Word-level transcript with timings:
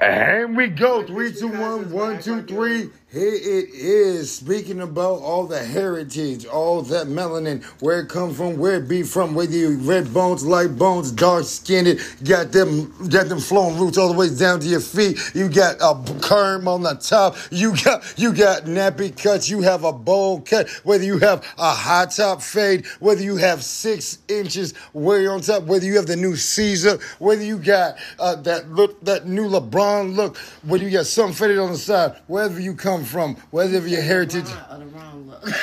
And 0.00 0.56
we 0.56 0.68
go. 0.68 1.06
Three, 1.06 1.32
two, 1.32 1.48
one, 1.48 1.90
one, 1.90 2.20
two, 2.20 2.42
three. 2.42 2.90
Here 3.12 3.32
it 3.32 3.70
is. 3.70 4.34
Speaking 4.36 4.80
about 4.80 5.20
all 5.20 5.46
the 5.46 5.64
heritage, 5.64 6.46
all 6.46 6.82
that 6.82 7.06
melanin, 7.06 7.62
where 7.80 8.00
it 8.00 8.08
come 8.08 8.34
from, 8.34 8.58
where 8.58 8.74
it 8.78 8.88
be 8.88 9.04
from, 9.04 9.36
whether 9.36 9.52
you 9.52 9.76
red 9.78 10.12
bones, 10.12 10.44
light 10.44 10.76
bones, 10.76 11.12
dark 11.12 11.44
skinned, 11.44 12.00
got 12.24 12.50
them 12.50 12.92
got 13.08 13.28
them 13.28 13.38
flowing 13.38 13.78
roots 13.78 13.98
all 13.98 14.12
the 14.12 14.18
way 14.18 14.34
down 14.34 14.58
to 14.58 14.66
your 14.66 14.80
feet. 14.80 15.16
You 15.32 15.48
got 15.48 15.76
a 15.80 15.94
perm 16.22 16.66
on 16.66 16.82
the 16.82 16.94
top. 16.94 17.36
You 17.52 17.76
got 17.84 18.18
you 18.18 18.32
got 18.32 18.64
nappy 18.64 19.16
cuts. 19.16 19.48
You 19.48 19.62
have 19.62 19.84
a 19.84 19.92
bowl 19.92 20.40
cut. 20.40 20.68
Whether 20.82 21.04
you 21.04 21.18
have 21.20 21.44
a 21.56 21.70
high 21.72 22.06
top 22.06 22.42
fade, 22.42 22.84
whether 22.98 23.22
you 23.22 23.36
have 23.36 23.62
six 23.62 24.18
inches 24.26 24.74
way 24.92 25.28
on 25.28 25.40
top, 25.40 25.62
whether 25.64 25.86
you 25.86 25.94
have 25.96 26.08
the 26.08 26.16
new 26.16 26.34
Caesar, 26.34 26.98
whether 27.20 27.44
you 27.44 27.58
got 27.58 27.96
uh, 28.18 28.34
that 28.42 28.70
look, 28.72 29.00
that 29.04 29.28
new 29.28 29.48
LeBron 29.48 29.83
look, 30.14 30.36
whether 30.62 30.84
you 30.84 30.90
got 30.90 31.06
something 31.06 31.34
faded 31.34 31.58
on 31.58 31.72
the 31.72 31.78
side, 31.78 32.16
wherever 32.26 32.60
you 32.60 32.74
come 32.74 33.04
from, 33.04 33.36
whether 33.50 33.86
your 33.86 34.02
heritage. 34.02 34.46
Or 34.70 34.78
the 34.78 34.86
wrong 34.86 35.26
look. 35.28 35.44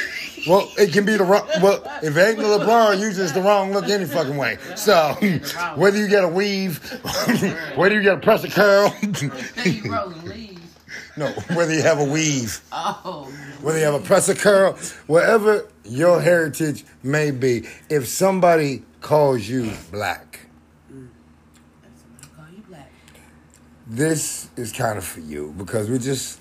Well, 0.48 0.72
it 0.76 0.92
can 0.92 1.06
be 1.06 1.18
the 1.18 1.24
wrong. 1.24 1.48
Well, 1.62 1.84
if 2.02 2.18
ain't 2.18 2.38
the 2.38 2.44
LeBron, 2.44 3.00
just 3.14 3.36
the 3.36 3.42
wrong 3.42 3.74
look 3.74 3.88
any 3.88 4.06
fucking 4.06 4.36
way. 4.38 4.58
So 4.76 5.14
whether 5.76 6.00
you 6.00 6.08
get 6.08 6.24
a 6.24 6.28
weave, 6.28 6.80
whether 7.76 7.94
you 7.94 8.02
get 8.02 8.16
a 8.16 8.20
press 8.20 8.44
a 8.44 8.50
curl, 8.50 8.92
no, 11.18 11.28
whether 11.54 11.74
you 11.74 11.82
have 11.84 12.00
a 12.00 12.04
weave, 12.04 12.62
Oh, 12.72 13.32
whether 13.62 13.78
you 13.78 13.86
have 13.86 13.94
a 13.94 14.00
press 14.00 14.30
a 14.30 14.36
curl, 14.36 14.74
whatever 15.08 15.68
your 15.84 16.22
heritage 16.22 16.86
may 17.04 17.32
be, 17.32 17.68
if 17.90 18.08
somebody 18.08 18.84
calls 19.02 19.48
you 19.48 19.72
black, 19.92 20.40
I 20.90 20.96
call 22.36 22.46
you 22.56 22.64
black. 22.68 22.92
This 23.92 24.50
is 24.56 24.72
kind 24.72 24.98
of 24.98 25.04
for 25.04 25.20
you 25.20 25.54
because 25.58 25.90
we're 25.90 25.98
just 26.00 26.40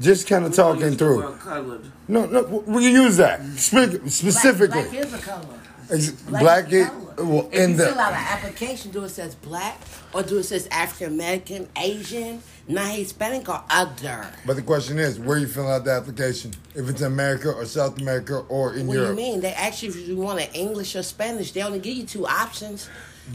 just 0.00 0.28
kind 0.28 0.44
of 0.44 0.54
talking 0.54 0.92
through. 0.96 1.36
Colored. 1.38 1.84
No, 2.06 2.26
no, 2.26 2.42
we 2.66 2.84
can 2.84 2.92
use 2.92 3.16
that 3.16 3.44
Speak, 3.56 4.00
specifically. 4.06 4.82
Black, 4.82 4.90
black 4.90 5.04
is 5.06 5.14
a 5.14 5.18
color. 5.18 5.60
Ex- 5.90 6.10
Black, 6.10 6.42
Black, 6.42 6.66
is 6.68 6.72
it, 6.72 6.86
a 6.86 6.90
color. 6.90 7.24
well, 7.24 7.48
if 7.52 7.60
in 7.60 7.70
you 7.70 7.76
the 7.76 7.86
fill 7.86 7.98
out 7.98 8.12
an 8.12 8.18
application, 8.18 8.90
do 8.92 9.02
it 9.04 9.08
says 9.08 9.34
black 9.34 9.80
or 10.12 10.22
do 10.22 10.38
it 10.38 10.44
says 10.44 10.68
African 10.70 11.14
American, 11.14 11.68
Asian, 11.76 12.40
not 12.68 12.92
Hispanic 12.92 13.48
or 13.48 13.62
other? 13.68 14.26
But 14.46 14.54
the 14.56 14.62
question 14.62 14.98
is, 14.98 15.18
where 15.18 15.36
you 15.38 15.48
fill 15.48 15.68
out 15.68 15.84
the 15.84 15.90
application? 15.92 16.52
If 16.76 16.88
it's 16.88 17.00
in 17.00 17.08
America 17.08 17.52
or 17.52 17.64
South 17.66 18.00
America 18.00 18.38
or 18.48 18.74
in 18.74 18.88
Europe. 18.88 19.10
What 19.10 19.16
do 19.16 19.22
you 19.22 19.30
mean? 19.32 19.40
They 19.40 19.52
ask 19.52 19.82
you 19.82 19.90
if 19.90 20.08
you 20.08 20.16
want 20.16 20.40
an 20.40 20.52
English 20.54 20.94
or 20.94 21.02
Spanish. 21.02 21.50
They 21.50 21.62
only 21.62 21.80
give 21.80 21.96
you 21.96 22.06
two 22.06 22.26
options. 22.26 22.88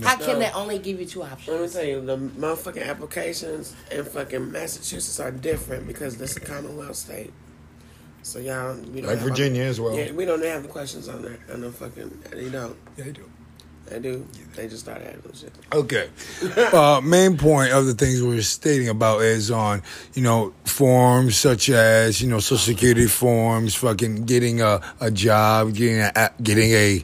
How 0.03 0.17
can 0.17 0.39
they 0.39 0.51
only 0.51 0.77
give 0.79 0.99
you 0.99 1.05
two 1.05 1.23
options? 1.23 1.47
Let 1.47 1.61
me 1.61 1.67
tell 1.67 1.83
you, 1.83 2.01
the 2.05 2.17
motherfucking 2.17 2.87
applications 2.87 3.75
in 3.91 4.05
fucking 4.05 4.51
Massachusetts 4.51 5.19
are 5.19 5.31
different 5.31 5.87
because 5.87 6.17
this 6.17 6.31
is 6.31 6.37
a 6.37 6.41
Commonwealth 6.41 6.95
state. 6.95 7.33
So 8.21 8.39
y'all, 8.39 8.75
we 8.75 9.01
don't 9.01 9.09
Like 9.09 9.19
have 9.19 9.27
Virginia 9.27 9.63
as 9.63 9.79
well. 9.79 9.95
Yeah, 9.95 10.11
we 10.11 10.25
don't 10.25 10.43
have 10.43 10.63
the 10.63 10.69
questions 10.69 11.07
on 11.07 11.21
there. 11.23 11.39
On 11.51 11.61
the 11.61 11.71
fucking, 11.71 12.23
they 12.31 12.49
don't. 12.49 12.77
Yeah, 12.97 13.05
you 13.05 13.11
do. 13.13 13.29
They 13.89 13.99
do. 13.99 14.27
They 14.55 14.67
just 14.67 14.83
start 14.83 15.01
adding 15.01 15.21
shit. 15.33 15.51
Okay. 15.73 16.09
uh, 16.73 17.01
main 17.03 17.37
point 17.37 17.71
of 17.71 17.87
the 17.87 17.95
things 17.95 18.21
we're 18.21 18.41
stating 18.41 18.87
about 18.87 19.21
is 19.21 19.49
on, 19.49 19.81
you 20.13 20.21
know, 20.21 20.53
forms 20.65 21.37
such 21.37 21.69
as, 21.69 22.21
you 22.21 22.29
know, 22.29 22.39
social 22.39 22.57
security 22.57 23.07
forms, 23.07 23.73
fucking 23.73 24.25
getting 24.25 24.61
a, 24.61 24.81
a 25.01 25.09
job, 25.09 25.73
getting 25.73 26.01
a, 26.01 26.31
getting 26.43 26.71
a, 26.71 27.03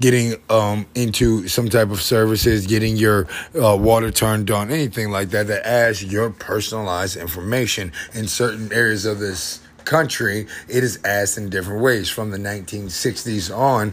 getting, 0.00 0.34
um, 0.50 0.86
into 0.94 1.48
some 1.48 1.70
type 1.70 1.90
of 1.90 2.02
services, 2.02 2.66
getting 2.66 2.96
your, 2.96 3.26
uh, 3.60 3.76
water 3.76 4.10
turned 4.10 4.50
on, 4.50 4.70
anything 4.70 5.10
like 5.10 5.30
that 5.30 5.46
that 5.46 5.66
adds 5.66 6.04
your 6.04 6.28
personalized 6.28 7.16
information 7.16 7.92
in 8.12 8.28
certain 8.28 8.70
areas 8.72 9.06
of 9.06 9.18
this 9.18 9.60
country, 9.84 10.46
it 10.68 10.84
is 10.84 10.98
asked 11.04 11.38
in 11.38 11.50
different 11.50 11.82
ways. 11.82 12.08
From 12.08 12.30
the 12.30 12.38
1960s 12.38 13.56
on, 13.56 13.92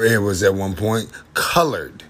it 0.00 0.18
was 0.18 0.42
at 0.42 0.54
one 0.54 0.74
point 0.74 1.10
colored. 1.34 2.04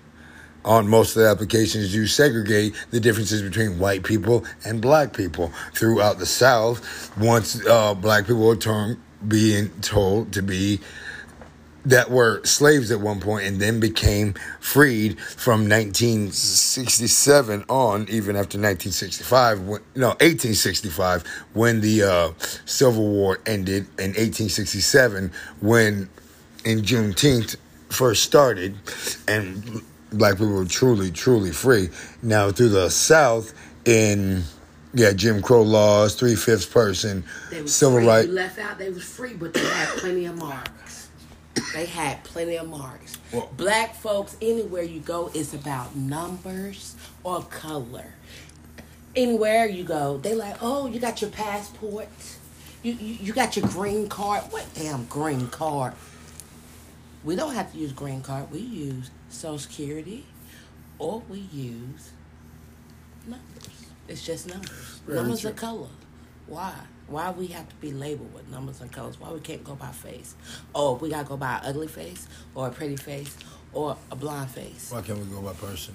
On 0.65 0.89
most 0.89 1.17
of 1.17 1.23
the 1.23 1.29
applications, 1.29 1.95
you 1.95 2.09
segregate 2.09 2.75
the 2.91 2.99
differences 2.99 3.41
between 3.41 3.79
white 3.79 4.03
people 4.03 4.45
and 4.65 4.83
black 4.83 5.13
people. 5.13 5.53
Throughout 5.73 6.19
the 6.19 6.27
South, 6.27 7.17
once 7.17 7.65
uh, 7.67 7.95
black 7.95 8.27
people 8.27 8.45
were 8.45 8.57
term, 8.57 9.01
being 9.27 9.71
told 9.81 10.33
to 10.33 10.43
be 10.43 10.81
that 11.87 12.11
were 12.11 12.45
slaves 12.45 12.91
at 12.91 13.01
one 13.01 13.21
point 13.21 13.47
and 13.47 13.61
then 13.61 13.79
became 13.79 14.35
freed 14.59 15.21
from 15.21 15.69
1967 15.69 17.65
on, 17.69 18.03
even 18.09 18.35
after 18.35 18.59
1965, 18.59 19.61
when, 19.61 19.81
no, 19.95 20.09
1865, 20.09 21.25
when 21.53 21.81
the 21.81 22.03
uh, 22.03 22.33
Civil 22.65 23.09
War 23.09 23.39
ended, 23.47 23.87
in 23.99 24.11
1867, 24.15 25.31
when 25.61 26.11
in 26.65 26.81
Juneteenth 26.81 27.55
first 27.89 28.25
started, 28.25 28.75
and 29.29 29.81
black 30.11 30.35
people 30.35 30.55
were 30.55 30.65
truly, 30.65 31.13
truly 31.13 31.53
free. 31.53 31.89
Now, 32.21 32.51
through 32.51 32.71
the 32.71 32.91
South, 32.91 33.55
in 33.85 34.43
yeah, 34.93 35.13
Jim 35.13 35.41
Crow 35.41 35.63
laws, 35.63 36.17
three 36.17 36.35
fifths 36.35 36.67
person, 36.67 37.23
civil 37.67 38.01
rights. 38.01 38.29
Left 38.29 38.59
out. 38.59 38.79
They 38.79 38.91
was 38.91 39.05
free, 39.05 39.35
but 39.35 39.55
they 39.55 39.61
had 39.61 39.89
plenty 39.99 40.27
of 40.27 40.37
marks. 40.37 40.71
They 41.77 41.85
had 41.85 42.25
plenty 42.25 42.57
of 42.57 42.71
marks. 42.71 43.19
Well- 43.31 43.51
Black 43.55 43.95
folks, 43.95 44.35
anywhere 44.41 44.83
you 44.83 44.99
go, 44.99 45.31
it's 45.35 45.53
about 45.53 45.95
numbers 45.95 46.97
or 47.23 47.43
color. 47.43 48.15
Anywhere 49.15 49.67
you 49.67 49.85
go, 49.85 50.17
they 50.17 50.35
like, 50.35 50.57
oh, 50.63 50.87
you 50.87 50.99
got 50.99 51.21
your 51.21 51.29
passport. 51.31 52.09
You, 52.83 52.93
you 52.95 53.15
you 53.25 53.33
got 53.35 53.57
your 53.59 53.69
green 53.69 54.09
card. 54.09 54.45
What 54.51 54.65
damn 54.73 55.05
green 55.05 55.49
card? 55.49 55.93
We 57.25 57.37
don't 57.37 57.53
have 57.53 57.71
to 57.73 57.79
use 57.79 57.93
green 57.93 58.23
card. 58.23 58.51
We 58.51 58.61
use 58.61 59.11
Social 59.29 59.59
Security, 59.59 60.25
or 60.99 61.23
we 61.29 61.41
use 61.53 62.11
numbers. 63.27 63.69
It's 64.09 64.25
just 64.25 64.47
numbers. 64.49 65.01
Very 65.05 65.19
numbers 65.19 65.41
true. 65.43 65.51
are 65.51 65.55
color. 65.55 65.89
Why? 66.47 66.73
Why 67.09 67.31
we 67.31 67.47
have 67.49 67.69
to 67.69 67.75
be 67.77 67.93
labeled 67.93 68.35
with 68.35 68.49
numbers 68.49 68.81
and 68.81 68.91
colors? 68.91 69.21
Why 69.21 69.31
we 69.31 69.41
can't 69.41 69.63
go 69.63 69.75
by 69.75 69.91
face? 69.93 70.35
Oh, 70.75 70.95
we 70.97 71.09
gotta 71.11 71.29
go 71.29 71.37
by 71.37 71.57
an 71.59 71.61
ugly 71.67 71.87
face, 71.89 72.27
or 72.55 72.67
a 72.69 72.71
pretty 72.71 72.97
face, 72.97 73.37
or 73.73 73.97
a 74.11 74.17
blonde 74.17 74.51
face. 74.51 74.91
Why 74.91 75.03
can't 75.03 75.19
we 75.19 75.25
go 75.27 75.41
by 75.41 75.53
person? 75.53 75.95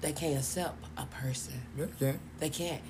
They 0.00 0.12
can't 0.12 0.36
accept 0.36 0.74
a 0.98 1.06
person. 1.06 1.54
Yeah, 1.78 1.84
yeah. 2.00 2.12
They 2.40 2.48
can't. 2.50 2.82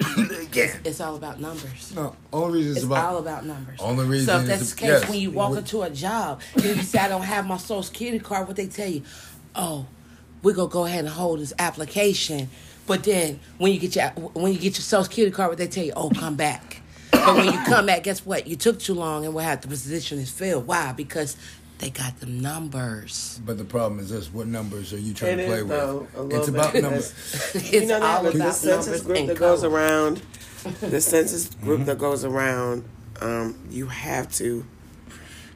Yeah. 0.55 0.77
It's 0.85 0.99
all 0.99 1.15
about 1.17 1.41
numbers. 1.41 1.93
No, 1.95 2.17
only 2.33 2.59
reason 2.61 2.71
It's 2.73 2.79
it's 2.79 2.87
about 2.87 3.05
all 3.05 3.19
about 3.19 3.45
numbers. 3.45 3.81
Only 3.83 4.07
reason 4.07 4.27
So 4.27 4.41
if 4.41 4.47
that's 4.47 4.71
the- 4.71 4.75
the 4.77 4.81
case, 4.81 4.89
yes. 5.03 5.09
when 5.11 5.19
you 5.19 5.31
walk 5.31 5.57
into 5.59 5.83
a 5.83 5.91
job, 5.91 6.41
and 6.55 6.65
you 6.65 6.83
say 6.83 6.99
I 7.01 7.09
don't 7.09 7.21
have 7.23 7.47
my 7.47 7.59
social 7.59 7.83
security 7.83 8.19
card, 8.19 8.49
what 8.49 8.57
they 8.57 8.67
tell 8.67 8.89
you? 8.89 9.03
Oh, 9.55 9.87
we're 10.43 10.55
gonna 10.55 10.71
go 10.71 10.87
ahead 10.87 11.01
and 11.01 11.09
hold 11.13 11.41
this 11.41 11.53
application. 11.59 12.49
But 12.87 13.05
then 13.05 13.41
when 13.59 13.73
you 13.73 13.79
get 13.79 13.95
your 13.95 14.09
when 14.33 14.53
you 14.53 14.59
get 14.59 14.75
your 14.77 14.83
social 14.83 15.05
security 15.05 15.35
card, 15.35 15.51
what 15.51 15.59
they 15.59 15.69
tell 15.69 15.85
you? 15.85 15.93
Oh, 15.95 16.09
come 16.11 16.35
back. 16.37 16.81
But 17.25 17.37
when 17.37 17.45
you 17.47 17.59
come 17.65 17.87
back, 17.87 18.03
guess 18.05 18.25
what? 18.27 18.47
You 18.47 18.57
took 18.57 18.79
too 18.79 18.95
long, 18.95 19.25
and 19.25 19.35
we'll 19.35 19.45
have 19.45 19.61
the 19.61 19.69
position 19.69 20.19
is 20.19 20.31
filled. 20.31 20.67
Why? 20.67 20.93
Because 20.93 21.37
they 21.79 21.91
got 21.91 22.19
the 22.21 22.27
numbers. 22.27 23.41
But 23.45 23.59
the 23.59 23.65
problem 23.65 24.01
is 24.01 24.11
this: 24.11 24.33
what 24.33 24.47
numbers 24.47 24.93
are 24.93 24.99
you 24.99 25.15
trying 25.15 25.39
It 25.39 25.43
to 25.43 25.49
play 25.49 25.57
is, 25.59 25.63
with? 25.65 25.71
though, 25.71 26.07
It's 26.31 26.47
bit. 26.47 26.49
about 26.55 26.75
It's- 26.75 26.83
numbers. 26.83 27.55
it's 27.55 27.73
you 27.73 27.87
know 27.87 28.03
all 28.03 28.23
that 28.25 28.35
the 28.35 28.51
census 28.53 29.03
group 29.03 29.27
that 29.27 29.37
goes 29.39 29.65
around, 29.65 30.23
the 30.81 31.01
census 31.01 31.47
group 31.49 31.79
Mm-hmm. 31.81 31.85
that 31.87 31.99
goes 31.99 32.25
around, 32.25 32.85
um, 33.21 33.59
you 33.71 33.87
have 33.87 34.31
to 34.35 34.65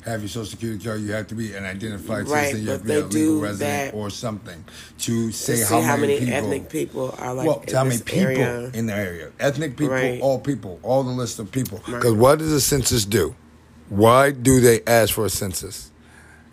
Have 0.07 0.21
your 0.21 0.29
social 0.29 0.45
security 0.47 0.85
card. 0.85 1.01
You 1.01 1.13
have 1.15 1.27
to 1.29 1.35
be 1.35 1.53
an 1.55 1.65
identified 1.65 2.29
Right, 2.29 2.51
citizen. 2.51 2.65
You 2.65 2.71
have 2.71 2.83
to 2.83 2.87
be 2.87 2.95
a 2.95 3.05
legal 3.07 3.41
resident 3.41 3.93
or 3.95 4.09
something 4.09 4.65
to 5.01 5.33
say 5.33 5.57
to 5.57 5.63
how, 5.67 5.81
see 5.81 5.85
how 5.85 5.97
many 5.97 6.19
people. 6.21 6.33
ethnic 6.35 6.69
people 6.69 7.15
are 7.19 7.35
like 7.35 7.47
well, 7.47 7.65
in 7.67 7.75
how 7.75 7.83
many 7.83 7.99
people 8.01 8.21
area. 8.23 8.71
in 8.73 8.87
the 8.87 8.95
area? 8.95 9.33
Ethnic 9.41 9.77
people, 9.77 9.95
Right. 9.95 10.21
all 10.21 10.39
people, 10.39 10.79
all 10.85 11.03
the 11.03 11.11
list 11.11 11.41
of 11.41 11.51
people. 11.51 11.79
Right. 11.89 11.97
Because 11.97 12.13
what 12.13 12.39
does 12.39 12.53
a 12.53 12.61
census 12.61 13.05
do? 13.05 13.35
Why 13.89 14.31
do 14.31 14.61
they 14.61 14.81
ask 14.87 15.13
for 15.13 15.25
a 15.25 15.29
census? 15.31 15.91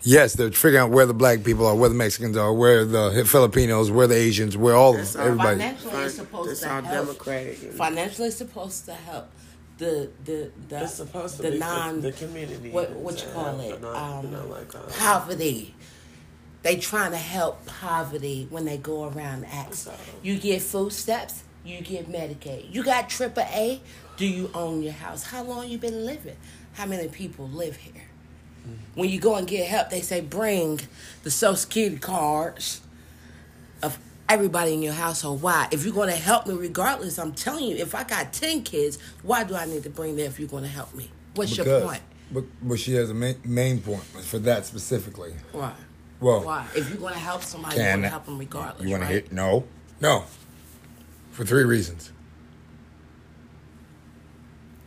Yes, 0.02 0.34
they're 0.34 0.50
figuring 0.50 0.82
out 0.82 0.90
where 0.90 1.06
the 1.06 1.14
black 1.14 1.44
people 1.44 1.64
are, 1.64 1.76
where 1.76 1.88
the 1.88 1.94
Mexicans 1.94 2.36
are, 2.36 2.52
where 2.52 2.84
the 2.84 3.24
Filipinos, 3.24 3.88
where 3.88 4.08
the 4.08 4.16
Asians, 4.16 4.56
where 4.56 4.74
all 4.74 4.94
That's 4.94 5.14
of 5.14 5.20
all 5.20 5.26
everybody. 5.28 5.58
Financially, 5.60 6.02
it's 6.04 6.14
supposed 6.16 6.62
to 6.62 6.74
all 6.74 6.82
help. 6.82 7.06
democratic. 7.06 7.72
Financially, 7.72 8.30
supposed 8.32 8.84
to 8.86 8.94
help 8.94 9.30
the 9.78 10.10
the 10.24 10.50
the 10.68 10.82
It's 10.84 10.94
supposed 10.94 11.36
to 11.36 11.42
the 11.42 11.50
be 11.52 11.58
non 11.58 12.00
the 12.00 12.12
community. 12.12 12.70
What 12.70 12.90
what 12.92 13.20
you 13.20 13.28
call 13.32 13.58
it? 13.60 13.80
not- 13.80 13.94
Um, 14.24 14.30
not 14.32 14.48
like, 14.50 14.74
uh, 14.74 14.78
poverty. 14.98 15.74
They 16.62 16.76
trying 16.76 17.10
to 17.10 17.18
help 17.18 17.66
poverty 17.66 18.46
when 18.50 18.64
they 18.64 18.78
go 18.78 19.04
around 19.04 19.44
and 19.44 19.46
ask. 19.46 19.90
You 20.22 20.38
get 20.38 20.62
food 20.62 20.92
stamps, 20.92 21.42
you 21.64 21.80
get 21.82 22.10
Medicaid. 22.10 22.72
You 22.72 22.82
got 22.82 23.08
triple 23.10 23.42
A. 23.42 23.82
Do 24.16 24.26
you 24.26 24.50
own 24.54 24.82
your 24.82 24.92
house? 24.94 25.24
How 25.24 25.42
long 25.42 25.68
you 25.68 25.76
been 25.76 26.06
living? 26.06 26.36
How 26.74 26.86
many 26.86 27.08
people 27.08 27.48
live 27.48 27.76
here? 27.76 28.02
When 28.94 29.10
you 29.10 29.20
go 29.20 29.34
and 29.34 29.46
get 29.46 29.68
help, 29.68 29.90
they 29.90 30.00
say 30.00 30.22
bring 30.22 30.80
the 31.22 31.30
Social 31.30 31.56
Security 31.56 31.98
cards 31.98 32.80
everybody 34.28 34.74
in 34.74 34.82
your 34.82 34.92
household. 34.92 35.42
Why? 35.42 35.68
If 35.70 35.84
you're 35.84 35.94
going 35.94 36.08
to 36.10 36.16
help 36.16 36.46
me 36.46 36.54
regardless, 36.54 37.18
I'm 37.18 37.32
telling 37.32 37.64
you, 37.64 37.76
if 37.76 37.94
I 37.94 38.04
got 38.04 38.32
10 38.32 38.62
kids, 38.62 38.98
why 39.22 39.44
do 39.44 39.54
I 39.54 39.66
need 39.66 39.82
to 39.84 39.90
bring 39.90 40.16
them 40.16 40.26
if 40.26 40.38
you're 40.38 40.48
going 40.48 40.62
to 40.62 40.68
help 40.68 40.94
me? 40.94 41.10
What's 41.34 41.56
your 41.56 41.80
point? 41.82 42.02
But, 42.30 42.44
but 42.62 42.78
she 42.80 42.94
has 42.94 43.10
a 43.10 43.14
main, 43.14 43.36
main 43.44 43.80
point 43.80 44.02
for 44.02 44.38
that 44.40 44.66
specifically. 44.66 45.34
Why? 45.52 45.72
Well, 46.20 46.42
Why? 46.44 46.66
If 46.74 46.88
you're 46.88 46.98
going 46.98 47.12
to 47.12 47.18
help 47.18 47.42
somebody, 47.42 47.76
Can- 47.76 48.00
going 48.00 48.02
to 48.02 48.08
help 48.08 48.24
them 48.24 48.38
regardless. 48.38 48.82
you 48.82 48.90
want 48.90 49.02
right? 49.02 49.08
to 49.08 49.14
hit? 49.14 49.32
No, 49.32 49.64
no. 50.00 50.24
For 51.32 51.44
three 51.44 51.64
reasons. 51.64 52.12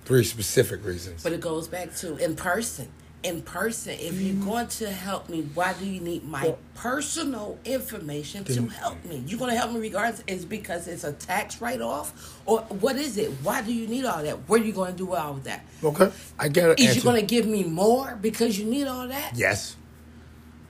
Three 0.06 0.24
specific 0.24 0.86
reasons. 0.86 1.22
But 1.22 1.34
it 1.34 1.42
goes 1.42 1.68
back 1.68 1.94
to 1.98 2.16
in 2.18 2.36
person. 2.36 2.88
In 3.27 3.41
person, 3.41 3.91
if 4.00 4.13
Mm-hmm. 4.13 4.25
you're 4.38 4.45
going 4.45 4.68
to 4.68 4.89
help 4.89 5.27
me, 5.27 5.41
why 5.53 5.74
do 5.74 5.85
you 5.85 6.00
need 6.00 6.24
my 6.24 6.56
personal 6.75 7.59
information 7.65 8.45
to 8.45 8.68
help 8.68 9.03
me? 9.03 9.21
You're 9.27 9.38
going 9.38 9.51
to 9.51 9.57
help 9.57 9.74
me 9.74 9.79
regardless. 9.81 10.24
Is 10.27 10.45
because 10.45 10.88
it's 10.88 11.03
a 11.03 11.12
tax 11.12 11.59
write 11.59 11.81
off, 11.81 12.39
or 12.45 12.62
what 12.62 12.95
is 12.95 13.18
it? 13.18 13.29
Why 13.44 13.62
do 13.62 13.74
you 13.74 13.85
need 13.88 14.06
all 14.06 14.24
that? 14.24 14.47
What 14.47 14.62
are 14.62 14.63
you 14.63 14.71
going 14.71 14.94
to 14.94 14.97
do 14.97 15.07
with 15.07 15.19
all 15.19 15.31
of 15.33 15.44
that? 15.44 15.65
okay, 15.83 16.09
I 16.39 16.47
get 16.47 16.69
it. 16.69 16.79
Is 16.79 16.95
you 16.95 17.01
going 17.01 17.19
to 17.19 17.25
give 17.25 17.45
me 17.45 17.63
more 17.65 18.18
because 18.21 18.57
you 18.57 18.65
need 18.65 18.88
all 18.88 19.07
that? 19.09 19.33
Yes. 19.35 19.75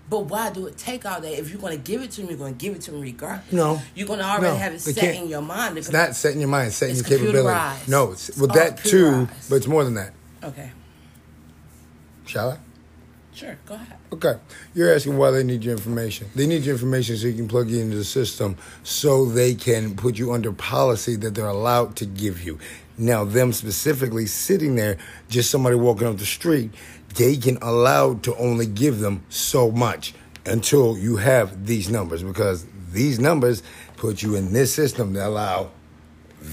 But 0.09 0.21
why 0.21 0.49
do 0.49 0.65
it 0.67 0.77
take 0.77 1.05
all 1.05 1.21
that? 1.21 1.39
If 1.39 1.51
you're 1.51 1.59
going 1.61 1.77
to 1.77 1.83
give 1.91 2.01
it 2.01 2.11
to 2.11 2.21
me, 2.23 2.29
you're 2.29 2.37
going 2.37 2.55
to 2.57 2.65
give 2.65 2.73
it 2.75 2.81
to 2.83 2.91
me 2.93 3.01
regardless. 3.01 3.51
No. 3.51 3.79
You're 3.93 4.07
going 4.07 4.19
to 4.19 4.25
already 4.25 4.47
No, 4.53 4.55
have 4.55 4.73
it 4.73 4.79
set 4.79 5.15
in 5.15 5.27
your 5.27 5.41
mind. 5.41 5.77
It's 5.77 5.91
not 5.91 6.15
setting 6.15 6.39
your 6.39 6.49
mind, 6.49 6.67
it's 6.69 6.77
setting 6.77 6.95
It's 6.97 7.07
your 7.07 7.19
capability. 7.19 7.91
No, 7.91 8.13
it's, 8.13 8.29
It's 8.29 8.37
well 8.39 8.49
all 8.49 8.55
that 8.55 8.77
too, 8.83 9.27
but 9.49 9.57
it's 9.57 9.67
more 9.67 9.83
than 9.83 9.95
that. 9.95 10.13
Okay. 10.43 10.71
Shall 12.27 12.51
I? 12.51 12.57
Sure. 13.33 13.57
Go 13.65 13.75
ahead. 13.75 13.97
Okay. 14.11 14.33
You're 14.73 14.93
asking 14.93 15.17
why 15.17 15.31
they 15.31 15.43
need 15.43 15.63
your 15.63 15.75
information. 15.75 16.27
They 16.35 16.47
need 16.47 16.63
your 16.63 16.75
information 16.75 17.17
so 17.17 17.27
you 17.27 17.35
can 17.35 17.47
plug 17.47 17.69
you 17.69 17.79
into 17.79 17.95
the 17.95 18.03
system 18.03 18.57
so 18.83 19.25
they 19.25 19.53
can 19.53 19.95
put 19.95 20.17
you 20.17 20.33
under 20.33 20.51
policy 20.51 21.15
that 21.17 21.35
they're 21.35 21.45
allowed 21.45 21.95
to 21.97 22.05
give 22.05 22.43
you. 22.43 22.57
Now, 22.97 23.23
them 23.23 23.53
specifically 23.53 24.25
sitting 24.25 24.75
there, 24.75 24.97
just 25.29 25.51
somebody 25.51 25.75
walking 25.75 26.07
up 26.07 26.17
the 26.17 26.25
street, 26.25 26.71
they 27.15 27.37
can 27.37 27.57
allow 27.61 28.15
to 28.15 28.35
only 28.37 28.65
give 28.65 28.99
them 28.99 29.23
so 29.29 29.71
much 29.71 30.15
until 30.47 30.97
you 30.97 31.17
have 31.17 31.67
these 31.67 31.89
numbers 31.89 32.23
because 32.23 32.65
these 32.91 33.19
numbers 33.19 33.61
put 33.97 34.23
you 34.23 34.35
in 34.35 34.51
this 34.51 34.73
system 34.73 35.13
that 35.13 35.27
allow 35.27 35.69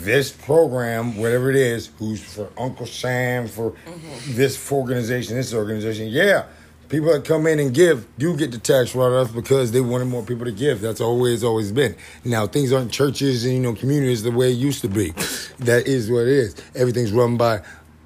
this 0.02 0.32
program, 0.32 1.16
whatever 1.16 1.50
it 1.50 1.56
is, 1.56 1.90
who's 1.98 2.22
for 2.22 2.50
Uncle 2.58 2.86
Sam, 2.86 3.46
for 3.46 3.70
mm-hmm. 3.70 4.36
this 4.36 4.70
organization, 4.72 5.36
this 5.36 5.54
organization, 5.54 6.08
yeah. 6.08 6.46
People 6.88 7.12
that 7.12 7.24
come 7.24 7.46
in 7.46 7.58
and 7.58 7.74
give 7.74 8.06
do 8.18 8.36
get 8.36 8.52
the 8.52 8.58
tax 8.58 8.94
write-offs 8.94 9.32
because 9.32 9.72
they 9.72 9.80
wanted 9.80 10.04
more 10.04 10.22
people 10.22 10.44
to 10.44 10.52
give. 10.52 10.80
That's 10.80 11.00
always, 11.00 11.42
always 11.42 11.72
been. 11.72 11.96
Now 12.24 12.46
things 12.46 12.72
aren't 12.72 12.92
churches 12.92 13.44
and 13.44 13.54
you 13.54 13.60
know 13.60 13.74
communities 13.74 14.22
the 14.22 14.30
way 14.30 14.50
it 14.50 14.56
used 14.56 14.82
to 14.82 14.88
be. 14.88 15.10
That 15.60 15.86
is 15.86 16.10
what 16.10 16.22
it 16.22 16.28
is. 16.28 16.56
Everything's 16.74 17.10
run 17.10 17.36
by 17.36 17.62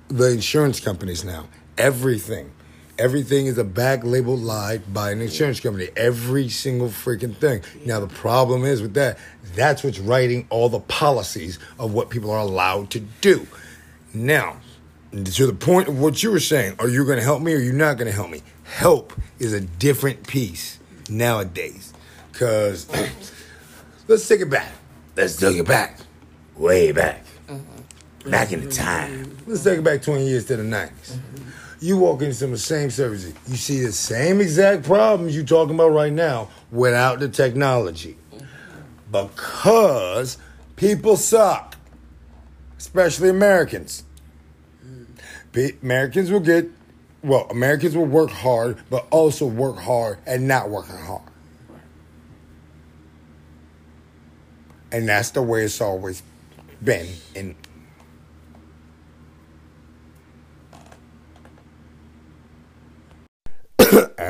the 0.08 0.31
insurance 0.31 0.79
companies 0.81 1.25
now. 1.25 1.49
Everything. 1.76 2.52
Everything 2.99 3.46
is 3.46 3.58
a 3.58 3.64
back 3.64 4.02
label 4.02 4.37
lie 4.37 4.79
by 4.79 5.12
an 5.12 5.20
insurance 5.20 5.61
company. 5.61 5.88
Every 5.96 6.49
single 6.49 6.88
freaking 6.88 7.37
thing. 7.37 7.62
Now 7.85 8.00
the 8.00 8.08
problem 8.08 8.64
is 8.64 8.82
with 8.82 8.94
that, 8.94 9.19
that's 9.55 9.83
what's 9.85 9.99
writing 9.99 10.47
all 10.50 10.69
the 10.69 10.81
policies 10.81 11.59
of 11.79 11.93
what 11.93 12.11
people 12.11 12.31
are 12.31 12.39
allowed 12.39 12.91
to 12.91 13.00
do. 13.21 13.47
Now, 14.15 14.59
to 15.12 15.47
the 15.47 15.53
point 15.53 15.89
of 15.89 15.99
what 15.99 16.23
you 16.23 16.31
were 16.31 16.41
saying, 16.41 16.77
are 16.79 16.89
you 16.89 17.05
going 17.05 17.19
to 17.19 17.25
help 17.25 17.43
me 17.43 17.55
or 17.55 17.56
are 17.56 17.61
you 17.61 17.73
not 17.73 17.97
going 17.97 18.11
to 18.11 18.15
help 18.15 18.31
me? 18.31 18.43
Help 18.65 19.12
is 19.39 19.53
a 19.53 19.61
different 19.61 20.27
piece 20.27 20.79
nowadays. 21.09 21.93
Because 22.33 22.89
let's 24.09 24.29
take 24.29 24.41
it 24.41 24.50
back. 24.50 24.71
Let's 25.17 25.37
take 25.37 25.56
it 25.56 25.67
back. 25.67 25.99
Way 26.56 26.93
back. 26.93 27.25
Uh-huh. 27.49 28.31
Back 28.31 28.53
in 28.53 28.61
the 28.61 28.67
mm-hmm. 28.67 28.85
time. 28.85 29.37
Let's 29.47 29.65
take 29.65 29.79
it 29.79 29.85
back 29.85 30.03
20 30.03 30.27
years 30.27 30.45
to 30.47 30.56
the 30.56 30.62
90s. 30.62 30.91
Mm-hmm. 30.91 31.49
You 31.81 31.97
walk 31.97 32.23
into 32.23 32.35
some 32.35 32.47
of 32.47 32.53
the 32.53 32.59
same 32.59 32.91
services, 32.91 33.35
you 33.47 33.56
see 33.56 33.81
the 33.83 33.93
same 33.93 34.41
exact 34.41 34.83
problems 34.83 35.37
you're 35.37 35.45
talking 35.45 35.77
about 35.77 35.91
right 35.91 36.12
now 36.12 36.49
without 36.73 37.21
the 37.21 37.29
technology. 37.29 38.17
Because 39.11 40.39
people 40.77 41.17
suck, 41.17 41.77
especially 42.77 43.29
Americans. 43.29 44.05
Americans 45.83 46.31
will 46.31 46.41
get, 46.41 46.69
well, 47.23 47.47
Americans 47.51 47.97
will 47.97 48.07
work 48.07 48.31
hard, 48.31 48.79
but 48.91 49.07
also 49.11 49.47
work 49.47 49.79
hard 49.79 50.19
and 50.27 50.47
not 50.47 50.71
working 50.71 50.97
hard. 50.97 51.23
And 54.93 55.09
that's 55.09 55.31
the 55.31 55.43
way 55.43 55.65
it's 55.65 55.81
always 55.81 56.23
been. 56.83 57.09
And 57.35 57.55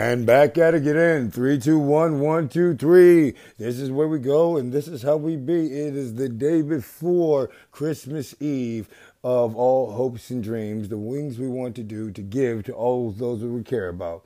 And 0.09 0.25
back 0.25 0.57
at 0.57 0.73
it 0.73 0.89
again. 0.89 1.31
Three, 1.31 1.59
two, 1.59 1.79
one, 1.79 2.19
one, 2.21 2.49
two, 2.49 2.75
three. 2.75 3.35
This 3.59 3.79
is 3.79 3.91
where 3.91 4.09
we 4.09 4.19
go, 4.19 4.57
and 4.57 4.73
this 4.73 4.89
is 4.89 5.03
how 5.03 5.19
we 5.19 5.37
be. 5.37 5.67
It 5.67 5.95
is 5.95 6.15
the 6.15 6.31
day 6.31 6.63
before 6.63 7.51
Christmas 7.73 8.35
Eve 8.41 8.89
of 9.23 9.55
all 9.55 9.93
hopes 9.93 10.31
and 10.31 10.43
dreams, 10.43 10.89
the 10.89 10.97
wings 10.97 11.39
we 11.39 11.47
want 11.47 11.77
to 11.77 11.83
do 11.83 12.11
to 12.11 12.23
give 12.23 12.65
to 12.65 12.73
all 12.73 13.11
those 13.11 13.43
that 13.43 13.49
we 13.49 13.63
care 13.63 13.91
about. 13.91 14.25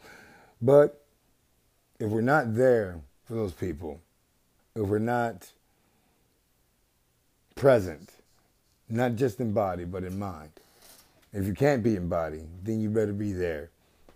But 0.60 1.04
if 1.98 2.10
we're 2.10 2.20
not 2.20 2.54
there 2.54 3.00
for 3.24 3.34
those 3.34 3.52
people, 3.52 4.00
if 4.76 4.86
we're 4.86 5.00
not 5.00 5.50
present, 7.56 8.12
not 8.88 9.16
just 9.16 9.40
in 9.40 9.52
body, 9.52 9.84
but 9.84 10.04
in 10.04 10.16
mind, 10.16 10.52
if 11.32 11.44
you 11.44 11.54
can't 11.54 11.82
be 11.82 11.96
in 11.96 12.08
body, 12.08 12.42
then 12.62 12.80
you 12.80 12.88
better 12.88 13.12
be 13.12 13.32
there 13.32 13.70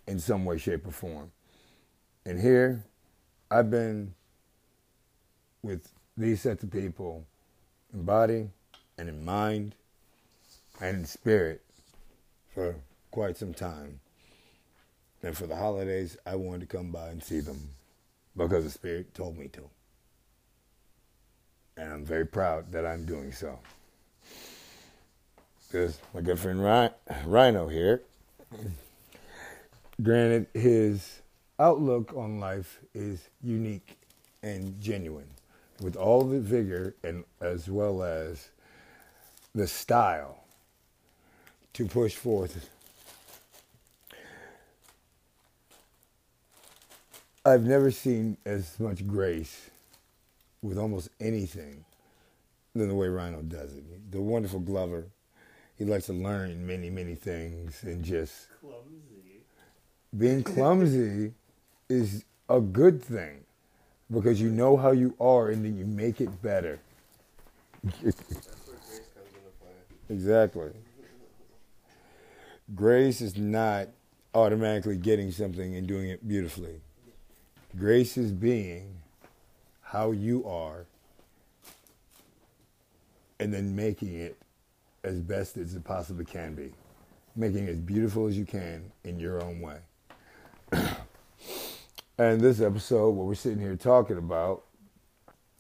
in 0.07 0.21
some 0.21 0.45
way, 0.45 0.59
shape, 0.59 0.87
or 0.87 0.93
form. 0.93 1.33
And 2.27 2.41
here, 2.41 2.83
I've 3.53 3.71
been 3.71 4.13
with 5.63 5.89
these 6.17 6.41
sets 6.41 6.65
of 6.65 6.73
people 6.73 7.25
in 7.95 8.03
body 8.03 8.51
and 8.99 9.09
in 9.09 9.25
mind 9.25 9.77
and 10.81 10.97
in 10.97 11.05
spirit 11.05 11.63
for 12.53 12.75
quite 13.13 13.37
some 13.37 13.55
time. 13.55 14.01
And 15.23 15.37
for 15.37 15.47
the 15.47 15.55
holidays, 15.55 16.17
I 16.27 16.35
wanted 16.35 16.69
to 16.69 16.77
come 16.77 16.91
by 16.91 17.11
and 17.11 17.23
see 17.23 17.39
them 17.39 17.71
because 18.37 18.65
the 18.65 18.71
spirit 18.71 19.15
told 19.15 19.39
me 19.39 19.47
to. 19.49 19.71
And 21.77 21.93
I'm 21.93 22.05
very 22.05 22.27
proud 22.27 22.73
that 22.73 22.85
I'm 22.85 23.05
doing 23.05 23.31
so. 23.31 23.57
Because 25.69 26.01
my 26.13 26.23
good 26.23 26.41
friend 26.41 26.61
Rhino 27.25 27.69
here, 27.69 28.03
granted, 30.03 30.49
his 30.55 31.21
outlook 31.59 32.15
on 32.17 32.41
life 32.41 32.81
is 32.95 33.29
unique 33.43 33.99
and 34.43 34.81
genuine, 34.81 35.29
with 35.81 35.97
all 35.97 36.25
the 36.25 36.41
vigor 36.41 36.95
and 37.05 37.25
as 37.41 37.69
well 37.69 38.03
as 38.03 38.51
the 39.55 39.67
style 39.67 40.45
to 41.75 41.87
push 41.87 42.15
forth. 42.17 42.71
I've 47.45 47.65
never 47.65 47.91
seen 47.91 48.39
as 48.47 48.79
much 48.81 49.07
grace 49.07 49.71
with 50.63 50.79
almost 50.79 51.11
anything 51.21 51.85
than 52.75 52.89
the 52.89 52.95
way 52.95 53.09
Rhino 53.09 53.43
does 53.43 53.75
it. 53.75 54.13
The 54.13 54.21
wonderful 54.21 54.61
Glover, 54.61 55.07
he 55.77 55.85
likes 55.85 56.07
to 56.07 56.13
learn 56.13 56.67
many, 56.67 56.91
many 56.91 57.15
things 57.15 57.83
and 57.85 58.05
just 58.05 58.49
Clumsy. 58.61 59.45
being 60.17 60.43
clumsy 60.43 61.33
is 61.89 62.25
a 62.49 62.61
good 62.61 63.03
thing 63.03 63.45
because 64.11 64.41
you 64.41 64.51
know 64.51 64.77
how 64.77 64.93
you 64.93 65.15
are 65.21 65.49
and 65.51 65.65
then 65.65 65.77
you 65.77 65.85
make 65.87 66.21
it 66.21 66.43
better. 66.43 66.79
Exactly. 70.09 70.71
Grace 72.75 73.21
is 73.21 73.37
not 73.37 73.89
automatically 74.35 74.97
getting 74.97 75.31
something 75.31 75.77
and 75.77 75.87
doing 75.87 76.11
it 76.11 76.27
beautifully. 76.27 76.81
Grace 77.79 78.17
is 78.17 78.33
being 78.33 78.97
how 79.83 80.11
you 80.13 80.45
are 80.47 80.87
and 83.41 83.53
then 83.53 83.77
making 83.77 84.15
it 84.15 84.37
as 85.05 85.21
best 85.21 85.57
as 85.57 85.75
it 85.75 85.85
possibly 85.85 86.25
can 86.25 86.55
be. 86.55 86.73
Making 87.37 87.69
it 87.69 87.71
as 87.71 87.81
beautiful 87.81 88.27
as 88.27 88.37
you 88.37 88.45
can 88.47 88.91
in 89.05 89.21
your 89.21 89.43
own 89.43 89.61
way. 89.61 89.79
and 92.19 92.41
this 92.41 92.61
episode, 92.61 93.11
what 93.11 93.27
we're 93.27 93.35
sitting 93.35 93.61
here 93.61 93.77
talking 93.77 94.17
about 94.19 94.65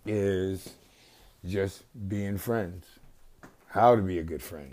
is 0.07 0.71
just 1.45 1.85
being 2.09 2.39
friends 2.39 2.87
how 3.69 3.95
to 3.95 4.03
be 4.03 4.19
a 4.19 4.23
good 4.23 4.43
friend. 4.43 4.73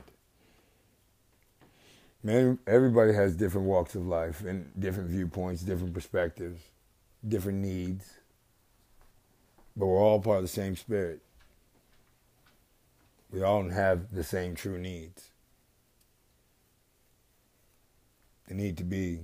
Man, 2.23 2.59
everybody 2.65 3.13
has 3.13 3.35
different 3.35 3.67
walks 3.67 3.95
of 3.95 4.07
life 4.07 4.41
and 4.45 4.71
different 4.79 5.09
viewpoints, 5.09 5.61
different 5.61 5.93
perspectives, 5.93 6.61
different 7.27 7.59
needs. 7.59 8.13
but 9.75 9.87
we're 9.87 9.99
all 9.99 10.21
part 10.21 10.37
of 10.37 10.43
the 10.43 10.47
same 10.47 10.75
spirit. 10.75 11.21
We 13.31 13.41
all 13.41 13.67
have 13.69 14.13
the 14.13 14.23
same 14.23 14.55
true 14.55 14.77
needs. 14.77 15.31
They 18.47 18.55
need 18.55 18.77
to 18.77 18.83
be 18.83 19.21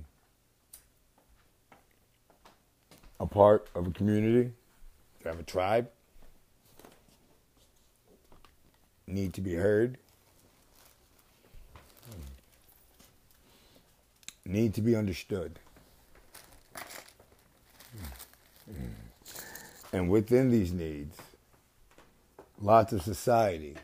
a 3.20 3.26
part 3.26 3.68
of 3.74 3.86
a 3.86 3.90
community, 3.90 4.50
to 5.22 5.28
have 5.28 5.38
a 5.38 5.44
tribe, 5.44 5.90
need 9.06 9.34
to 9.34 9.42
be 9.42 9.54
heard, 9.54 9.98
need 14.46 14.74
to 14.74 14.80
be 14.80 14.96
understood. 14.96 15.58
And 19.92 20.08
within 20.08 20.50
these 20.50 20.72
needs, 20.72 21.18
lots 22.60 22.92
of 22.92 23.02
society 23.02 23.76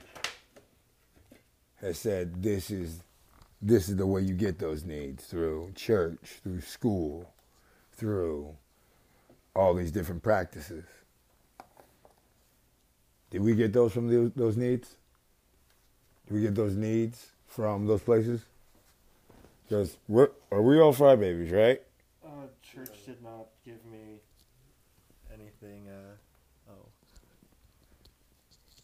has 1.80 1.98
said 1.98 2.42
this 2.42 2.70
is 2.70 3.02
this 3.60 3.88
is 3.88 3.96
the 3.96 4.06
way 4.06 4.20
you 4.20 4.34
get 4.34 4.58
those 4.58 4.84
needs 4.84 5.24
through 5.24 5.72
church, 5.74 6.40
through 6.42 6.60
school, 6.60 7.32
through 7.92 8.56
all 9.56 9.74
these 9.74 9.90
different 9.90 10.22
practices. 10.22 10.84
Did 13.30 13.42
we 13.42 13.54
get 13.54 13.72
those 13.72 13.92
from 13.92 14.08
those, 14.08 14.30
those 14.36 14.56
needs? 14.56 14.96
Did 16.26 16.34
we 16.34 16.42
get 16.42 16.54
those 16.54 16.76
needs 16.76 17.32
from 17.46 17.86
those 17.86 18.02
places? 18.02 18.44
Because 19.64 19.96
we're 20.06 20.30
are 20.52 20.62
we 20.62 20.78
all 20.78 20.92
fry 20.92 21.16
babies, 21.16 21.50
right? 21.50 21.82
Uh, 22.24 22.46
church 22.62 23.04
did 23.04 23.22
not 23.22 23.46
give 23.64 23.84
me 23.86 24.20
anything. 25.32 25.88
Uh, 25.88 26.70
oh. 26.70 26.86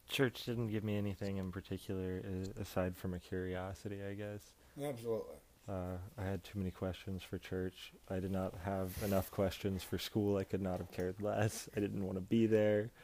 Church 0.08 0.44
didn't 0.44 0.68
give 0.68 0.82
me 0.82 0.96
anything 0.96 1.36
in 1.36 1.52
particular 1.52 2.22
uh, 2.24 2.60
aside 2.60 2.96
from 2.96 3.14
a 3.14 3.20
curiosity, 3.20 4.00
I 4.08 4.14
guess. 4.14 4.40
Absolutely. 4.82 5.36
Uh, 5.68 5.96
I 6.18 6.24
had 6.24 6.42
too 6.42 6.58
many 6.58 6.70
questions 6.70 7.22
for 7.22 7.38
church. 7.38 7.92
I 8.10 8.18
did 8.18 8.32
not 8.32 8.52
have 8.64 8.90
enough 9.04 9.30
questions 9.30 9.82
for 9.82 9.96
school. 9.96 10.36
I 10.36 10.44
could 10.44 10.60
not 10.60 10.78
have 10.78 10.90
cared 10.90 11.20
less. 11.22 11.68
I 11.76 11.80
didn't 11.80 12.04
want 12.04 12.16
to 12.16 12.22
be 12.22 12.46
there. 12.46 12.90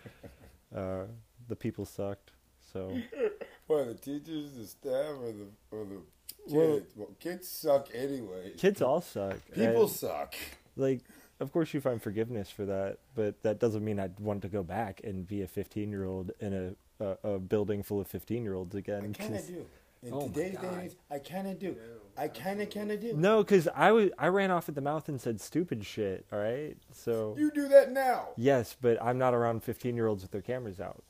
Uh, 0.76 1.04
the 1.48 1.56
people 1.56 1.86
sucked. 1.86 2.30
So 2.74 2.94
What 3.68 3.86
the 3.86 3.94
teachers, 3.94 4.52
the 4.52 4.66
staff, 4.66 5.16
or 5.18 5.32
the 5.32 5.46
or 5.70 5.84
the 5.86 5.94
kids? 6.42 6.52
Well- 6.52 6.80
Well, 6.94 7.08
kids 7.18 7.48
suck 7.48 7.88
anyway. 7.94 8.52
kids 8.58 8.82
all 8.82 9.00
suck. 9.00 9.38
People 9.54 9.84
And, 9.84 9.90
suck. 9.90 10.34
like, 10.76 11.00
of 11.40 11.52
course 11.52 11.72
you 11.72 11.80
find 11.80 12.02
forgiveness 12.02 12.50
for 12.50 12.66
that, 12.66 12.98
but 13.14 13.42
that 13.44 13.58
doesn't 13.60 13.82
mean 13.82 13.98
I'd 13.98 14.20
want 14.20 14.42
to 14.42 14.48
go 14.48 14.62
back 14.62 15.00
and 15.02 15.26
be 15.26 15.40
a 15.40 15.46
15 15.48 15.88
year 15.88 16.04
old 16.04 16.32
in 16.38 16.52
a, 17.00 17.02
a 17.02 17.16
a 17.36 17.38
building 17.38 17.82
full 17.82 17.98
of 17.98 18.06
15 18.08 18.42
year 18.42 18.52
olds 18.52 18.74
again. 18.74 19.14
I 19.16 19.18
kind 19.18 19.36
of 19.36 19.40
'cause- 19.40 19.46
do. 19.48 19.66
In 20.02 20.12
Oh 20.12 20.20
my 20.20 20.26
today's 20.28 20.52
day 20.54 20.58
God. 20.62 20.72
and 20.74 20.82
age, 20.82 20.92
I 21.10 21.18
kind 21.18 21.48
of 21.48 21.58
do. 21.58 21.76
I 22.16 22.28
kind 22.28 22.60
of, 22.60 22.70
kind 22.70 22.90
of 22.92 23.00
do. 23.00 23.12
No, 23.14 23.42
because 23.42 23.68
I 23.74 23.92
was 23.92 24.10
I 24.18 24.28
ran 24.28 24.50
off 24.50 24.68
at 24.68 24.74
the 24.74 24.80
mouth 24.80 25.08
and 25.08 25.20
said 25.20 25.40
stupid 25.40 25.84
shit. 25.84 26.24
All 26.32 26.38
right, 26.38 26.76
so 26.92 27.34
You 27.38 27.50
do 27.50 27.68
that 27.68 27.92
now. 27.92 28.28
yes, 28.36 28.76
but 28.80 29.00
I'm 29.02 29.18
not 29.18 29.34
around 29.34 29.62
15 29.62 29.94
year 29.96 30.06
olds 30.06 30.22
with 30.22 30.30
their 30.32 30.42
cameras 30.42 30.80
out. 30.80 31.02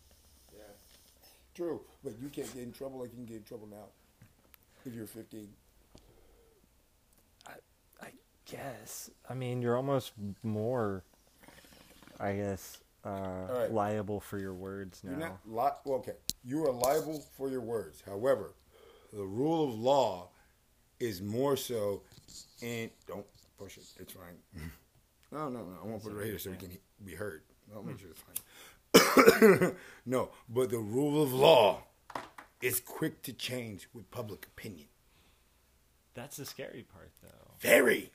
Yeah, 0.54 0.62
True, 1.54 1.80
but 2.04 2.14
you 2.21 2.28
can't 2.28 2.52
get 2.54 2.62
in 2.62 2.73
trouble 2.73 3.00
like 3.00 3.11
you 3.11 3.16
can 3.16 3.26
get 3.26 3.37
in 3.38 3.42
trouble 3.45 3.68
now. 3.71 3.87
If 4.87 4.95
you're 4.95 5.07
15. 5.07 5.49
I 8.02 8.09
guess. 8.47 9.11
I 9.28 9.35
mean, 9.35 9.61
you're 9.61 9.76
almost 9.76 10.12
more, 10.42 11.04
I 12.18 12.33
guess, 12.35 12.78
uh, 13.04 13.11
right. 13.50 13.71
liable 13.73 14.21
for 14.21 14.38
your 14.38 14.54
words 14.54 15.02
now. 15.04 15.11
You're 15.11 15.21
not 15.21 15.38
li- 15.47 15.78
well, 15.85 15.99
okay. 15.99 16.14
You 16.45 16.64
are 16.66 16.73
liable 16.73 17.23
for 17.37 17.50
your 17.50 17.61
words. 17.61 18.02
However, 18.07 18.54
the 19.12 19.25
rule 19.25 19.69
of 19.69 19.79
law 19.79 20.29
is 21.00 21.23
more 21.23 21.57
so 21.57 22.03
and 22.62 22.91
don't 23.07 23.27
push 23.59 23.77
it. 23.77 23.85
It's 23.99 24.12
fine. 24.12 24.62
No, 25.31 25.50
no, 25.50 25.59
no. 25.59 25.77
I 25.83 25.87
won't 25.87 26.03
put 26.03 26.12
it 26.12 26.15
right 26.15 26.25
here 26.25 26.38
so 26.38 26.50
we 26.50 26.57
can 26.57 26.79
be 27.05 27.15
heard. 27.15 27.43
I'll 27.75 27.83
make 27.83 27.99
sure 27.99 28.09
it's 28.09 28.23
fine. 29.43 29.77
no, 30.07 30.31
but 30.49 30.71
the 30.71 30.79
rule 30.79 31.23
of 31.23 31.35
law 31.35 31.83
is 32.62 32.81
quick 32.81 33.23
to 33.25 33.35
change 33.35 33.88
with 33.93 34.11
public 34.11 34.47
opinion. 34.47 34.88
That's 36.15 36.38
the 36.38 36.47
scary 36.47 36.87
part, 36.91 37.12
though. 37.23 37.53
Very. 37.61 38.11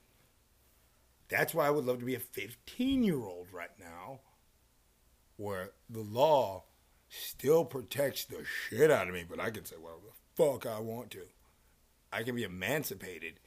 That's 1.30 1.54
why 1.54 1.68
I 1.68 1.70
would 1.70 1.86
love 1.86 2.00
to 2.00 2.06
be 2.06 2.16
a 2.16 2.20
15 2.20 3.04
year 3.04 3.24
old 3.24 3.48
right 3.54 3.78
now, 3.80 4.22
where 5.38 5.72
the 5.90 6.02
law 6.02 6.64
still 7.10 7.64
protects 7.64 8.26
the 8.26 8.44
shit 8.44 8.90
out 8.90 9.08
of 9.08 9.14
me, 9.14 9.24
but 9.28 9.40
I 9.40 9.52
can 9.52 9.66
say 9.66 9.76
whatever 9.76 10.02
the 10.04 10.23
fuck 10.36 10.66
I 10.66 10.80
want 10.80 11.12
to. 11.12 11.22
I 12.12 12.24
can 12.24 12.36
be 12.36 12.44
emancipated, 12.44 13.40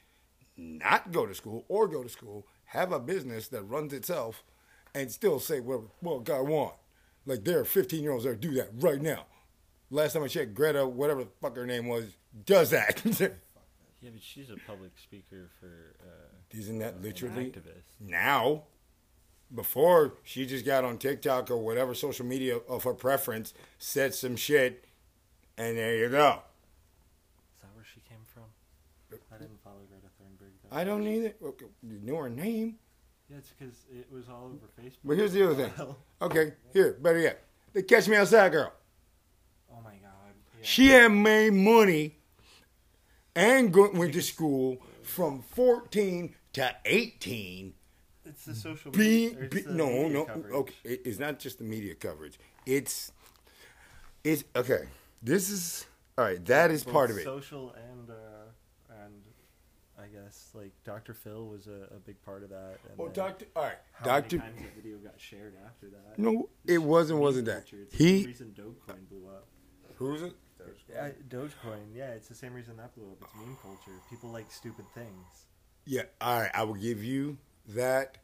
not 0.57 1.11
go 1.11 1.25
to 1.25 1.33
school 1.35 1.65
or 1.69 1.87
go 1.87 2.03
to 2.03 2.09
school, 2.09 2.45
have 2.65 2.91
a 2.91 2.99
business 2.99 3.47
that 3.49 3.63
runs 3.63 3.93
itself, 3.93 4.43
and 4.93 5.11
still 5.11 5.39
say 5.39 5.59
whatever 5.59 5.85
the 6.01 6.09
fuck 6.09 6.29
I 6.29 6.41
want. 6.41 6.75
Like 7.25 7.43
there 7.43 7.59
are 7.59 7.65
15 7.65 8.01
year 8.03 8.11
olds 8.11 8.25
that 8.25 8.39
do 8.41 8.51
that 8.55 8.69
right 8.79 9.01
now. 9.01 9.25
Last 9.89 10.13
time 10.13 10.23
I 10.23 10.27
checked, 10.27 10.53
Greta, 10.53 10.85
whatever 10.85 11.23
the 11.23 11.29
fuck 11.41 11.55
her 11.55 11.65
name 11.65 11.87
was, 11.87 12.05
does 12.45 12.71
that. 12.71 13.01
Yeah, 13.99 14.11
but 14.13 14.21
she's 14.21 14.51
a 14.51 14.57
public 14.67 14.91
speaker 14.99 15.49
for 15.59 15.95
uh, 16.05 16.57
Isn't 16.57 16.77
that 16.79 16.93
an 16.95 17.01
literally 17.01 17.45
activist. 17.45 17.99
now 17.99 18.65
before 19.53 20.13
she 20.23 20.45
just 20.45 20.65
got 20.65 20.83
on 20.83 20.99
TikTok 20.99 21.49
or 21.49 21.57
whatever 21.57 21.95
social 21.95 22.23
media 22.25 22.57
of 22.69 22.83
her 22.83 22.93
preference, 22.93 23.55
said 23.79 24.13
some 24.13 24.35
shit, 24.35 24.85
and 25.57 25.77
there 25.77 25.97
you 25.97 26.09
go. 26.09 26.41
Is 27.55 27.61
that 27.63 27.69
where 27.73 27.85
she 27.91 28.01
came 28.01 28.19
from? 28.31 28.43
I 29.33 29.37
didn't 29.39 29.63
follow 29.63 29.77
Greta 29.89 30.07
Thunberg. 30.21 30.51
Though. 30.66 30.66
I 30.77 30.83
don't 30.83 31.03
need 31.03 31.23
it. 31.23 31.37
Okay, 31.43 31.65
you 31.81 31.99
knew 32.03 32.15
her 32.15 32.29
name. 32.29 32.77
Yeah, 33.29 33.37
it's 33.37 33.49
because 33.57 33.75
it 33.91 34.07
was 34.11 34.29
all 34.29 34.45
over 34.45 34.67
Facebook. 34.79 34.99
But 35.03 35.17
here's 35.17 35.33
the 35.33 35.43
other 35.49 35.55
thing. 35.69 35.95
Okay, 36.21 36.53
here, 36.73 36.97
better 37.01 37.19
yet. 37.19 37.43
The 37.73 37.83
Catch 37.83 38.07
Me 38.07 38.15
Outside 38.15 38.51
girl. 38.51 38.71
oh 39.71 39.81
my 39.83 39.91
god. 39.91 40.33
Yeah. 40.59 40.59
She 40.61 40.87
had 40.87 41.09
made 41.11 41.53
money 41.53 42.17
and 43.35 43.75
went 43.75 44.13
to 44.13 44.21
school 44.21 44.77
from 45.03 45.41
14 45.41 46.33
to 46.53 46.75
18 46.85 47.73
It's 48.25 48.45
the 48.45 48.55
social 48.55 48.91
be, 48.91 49.29
media. 49.33 49.49
be 49.49 49.63
no 49.69 50.07
no 50.07 50.25
coverage. 50.25 50.53
okay 50.53 50.73
it- 50.83 51.01
it's 51.05 51.19
not 51.19 51.37
just 51.39 51.59
the 51.59 51.63
media 51.63 51.93
coverage 51.95 52.39
it's 52.65 53.11
it's 54.23 54.43
okay 54.55 54.87
this 55.21 55.49
is 55.51 55.85
all 56.17 56.25
right 56.25 56.43
that 56.45 56.71
is 56.71 56.83
Both 56.83 56.93
part 56.93 57.11
of 57.11 57.17
it 57.19 57.23
Social 57.23 57.71
and 57.91 58.09
uh, 58.09 58.13
and 58.13 58.66
I 59.99 60.07
guess 60.07 60.49
like 60.53 60.71
Dr. 60.83 61.13
Phil 61.13 61.45
was 61.47 61.67
a, 61.67 61.95
a 61.95 61.99
big 61.99 62.21
part 62.23 62.43
of 62.43 62.49
that. 62.49 62.77
And 62.89 62.97
well 62.97 63.09
doctor 63.09 63.45
all 63.55 63.63
right 63.63 63.77
how 63.93 64.05
doctor 64.05 64.37
many 64.37 64.49
times 64.51 64.61
that 64.61 64.75
video 64.75 64.97
got 64.97 65.19
shared 65.19 65.53
after 65.65 65.87
that? 65.89 66.19
no 66.19 66.49
it 66.65 66.77
wasn't 66.77 67.19
wasn't 67.19 67.45
that 67.45 67.69
culture. 67.69 67.83
It's 67.83 67.97
the 67.97 68.17
same 68.19 68.27
reason 68.27 68.55
Dogecoin 68.57 69.09
blew 69.09 69.27
up. 69.27 69.47
who's 69.95 70.21
it 70.21 70.33
Yeah, 70.89 71.09
Dogecoin. 71.29 71.95
Yeah, 71.95 72.11
it's 72.11 72.27
the 72.27 72.35
same 72.35 72.53
reason 72.53 72.77
that 72.77 72.93
blew 72.95 73.05
up. 73.05 73.17
It's 73.21 73.33
meme 73.35 73.57
culture. 73.61 73.99
People 74.09 74.29
like 74.29 74.51
stupid 74.51 74.85
things. 74.93 75.45
yeah 75.85 76.03
all 76.21 76.41
right 76.41 76.51
I 76.53 76.63
will 76.63 76.75
give 76.75 77.03
you 77.03 77.37
that 77.69 78.17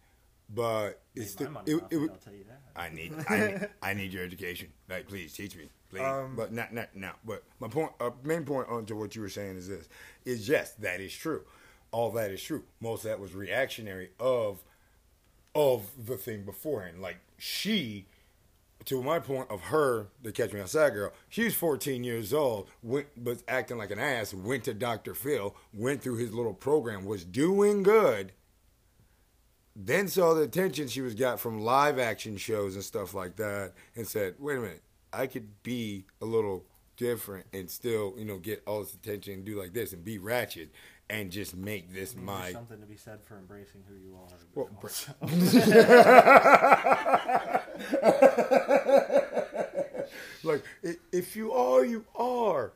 but 0.53 1.01
Make 1.15 1.23
it's 1.25 1.31
still 1.31 1.47
my 1.47 1.61
money 1.61 1.71
it, 1.71 1.83
it, 1.89 1.97
it, 1.97 2.11
I'll 2.11 2.17
tell 2.17 2.33
you 2.33 2.43
that. 2.45 2.61
I 2.75 2.89
need, 2.89 3.13
I 3.29 3.39
need, 3.39 3.69
I 3.81 3.93
need 3.93 4.13
your 4.13 4.23
education. 4.23 4.69
Like, 4.89 5.07
please 5.07 5.33
teach 5.33 5.55
me, 5.55 5.69
please. 5.89 6.01
Um, 6.03 6.35
but 6.35 6.51
not, 6.51 6.73
not 6.73 6.89
now. 6.95 7.13
But 7.25 7.43
my 7.59 7.67
point, 7.67 7.91
uh, 7.99 8.11
main 8.23 8.43
point 8.43 8.67
onto 8.69 8.95
what 8.95 9.15
you 9.15 9.21
were 9.21 9.29
saying 9.29 9.57
is 9.57 9.67
this: 9.67 9.87
is 10.25 10.47
yes, 10.47 10.73
that 10.79 10.99
is 10.99 11.13
true. 11.13 11.43
All 11.93 12.11
that 12.11 12.31
is 12.31 12.43
true. 12.43 12.63
Most 12.81 13.05
of 13.05 13.11
that 13.11 13.19
was 13.21 13.33
reactionary 13.33 14.09
of, 14.19 14.61
of 15.55 15.89
the 16.05 16.17
thing 16.17 16.43
beforehand. 16.43 17.01
Like 17.01 17.19
she, 17.37 18.07
to 18.85 19.01
my 19.01 19.19
point 19.19 19.49
of 19.49 19.61
her, 19.61 20.07
the 20.21 20.33
Catch 20.33 20.51
Me 20.51 20.59
Outside 20.59 20.93
girl. 20.93 21.13
She 21.29 21.45
was 21.45 21.53
14 21.53 22.03
years 22.03 22.33
old, 22.33 22.67
went 22.81 23.07
was 23.23 23.45
acting 23.47 23.77
like 23.77 23.91
an 23.91 23.99
ass. 23.99 24.33
Went 24.33 24.65
to 24.65 24.73
Dr. 24.73 25.13
Phil, 25.13 25.55
went 25.73 26.01
through 26.01 26.17
his 26.17 26.33
little 26.33 26.53
program, 26.53 27.05
was 27.05 27.23
doing 27.23 27.83
good 27.83 28.33
then 29.75 30.07
saw 30.07 30.33
the 30.33 30.41
attention 30.41 30.87
she 30.87 31.01
was 31.01 31.15
got 31.15 31.39
from 31.39 31.59
live 31.59 31.97
action 31.97 32.37
shows 32.37 32.75
and 32.75 32.83
stuff 32.83 33.13
like 33.13 33.35
that 33.35 33.73
and 33.95 34.07
said 34.07 34.35
wait 34.39 34.57
a 34.57 34.61
minute 34.61 34.83
i 35.11 35.25
could 35.25 35.63
be 35.63 36.05
a 36.21 36.25
little 36.25 36.65
different 36.95 37.45
and 37.53 37.69
still 37.69 38.13
you 38.17 38.25
know 38.25 38.37
get 38.37 38.61
all 38.67 38.81
this 38.81 38.93
attention 38.93 39.33
and 39.33 39.45
do 39.45 39.59
like 39.59 39.73
this 39.73 39.93
and 39.93 40.05
be 40.05 40.17
ratchet 40.17 40.71
and 41.13 41.31
just 41.31 41.55
make 41.55 41.93
this 41.93 42.13
I 42.13 42.15
mean, 42.17 42.25
my 42.25 42.51
something 42.51 42.79
to 42.79 42.85
be 42.87 42.97
said 42.97 43.19
for 43.23 43.37
embracing 43.37 43.83
who 43.87 43.95
you 43.95 44.15
are. 44.15 44.27
Well, 44.55 44.69
also- 44.81 45.13
like 50.43 50.63
if 51.11 51.35
you 51.35 51.51
are 51.53 51.85
you 51.85 52.03
are 52.15 52.73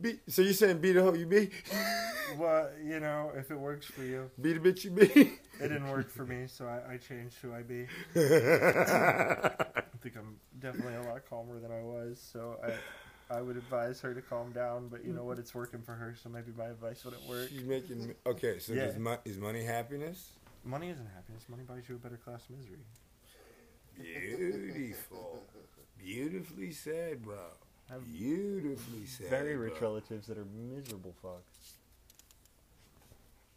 Be, 0.00 0.20
so 0.28 0.42
you're 0.42 0.52
saying 0.52 0.78
be 0.80 0.92
the 0.92 1.02
hoe 1.02 1.14
you 1.14 1.26
be? 1.26 1.50
Well, 2.38 2.68
you 2.80 3.00
know, 3.00 3.32
if 3.36 3.50
it 3.50 3.58
works 3.58 3.86
for 3.86 4.04
you. 4.04 4.30
Be 4.40 4.52
the 4.52 4.60
bitch 4.60 4.84
you 4.84 4.92
be? 4.92 5.02
It 5.04 5.40
didn't 5.62 5.90
work 5.90 6.08
for 6.08 6.24
me, 6.24 6.46
so 6.46 6.64
I, 6.64 6.92
I 6.92 6.96
changed 6.96 7.34
who 7.42 7.52
I 7.52 7.62
be. 7.62 7.88
I 8.14 9.50
think 10.00 10.14
I'm 10.16 10.38
definitely 10.60 10.94
a 10.94 11.02
lot 11.02 11.28
calmer 11.28 11.58
than 11.58 11.72
I 11.72 11.82
was, 11.82 12.20
so 12.32 12.56
I 12.64 12.70
I 13.30 13.40
would 13.40 13.56
advise 13.56 14.00
her 14.00 14.12
to 14.12 14.20
calm 14.20 14.50
down, 14.52 14.88
but 14.88 15.04
you 15.04 15.12
know 15.12 15.24
what? 15.24 15.38
It's 15.38 15.54
working 15.54 15.80
for 15.82 15.92
her, 15.92 16.16
so 16.20 16.28
maybe 16.28 16.50
my 16.56 16.66
advice 16.66 17.04
wouldn't 17.04 17.26
work. 17.28 17.48
She's 17.48 17.62
making 17.62 18.08
me, 18.08 18.14
okay. 18.26 18.58
So 18.58 18.72
Yeah. 18.72 18.86
is, 18.86 18.98
mo- 18.98 19.18
is 19.24 19.38
money 19.38 19.62
happiness? 19.62 20.32
Money 20.64 20.90
isn't 20.90 21.06
happiness. 21.14 21.44
Money 21.48 21.62
buys 21.62 21.88
you 21.88 21.94
a 21.94 21.98
better 21.98 22.16
class 22.16 22.42
of 22.50 22.56
misery. 22.58 22.78
Beautiful, 23.96 25.42
beautifully 25.98 26.72
said, 26.72 27.22
bro. 27.22 27.36
I 27.88 27.94
have 27.94 28.04
Beautifully 28.04 29.06
said. 29.06 29.28
very 29.30 29.56
rich 29.56 29.78
bro. 29.78 29.90
relatives 29.90 30.26
that 30.28 30.38
are 30.38 30.44
miserable 30.46 31.14
fucks. 31.22 31.74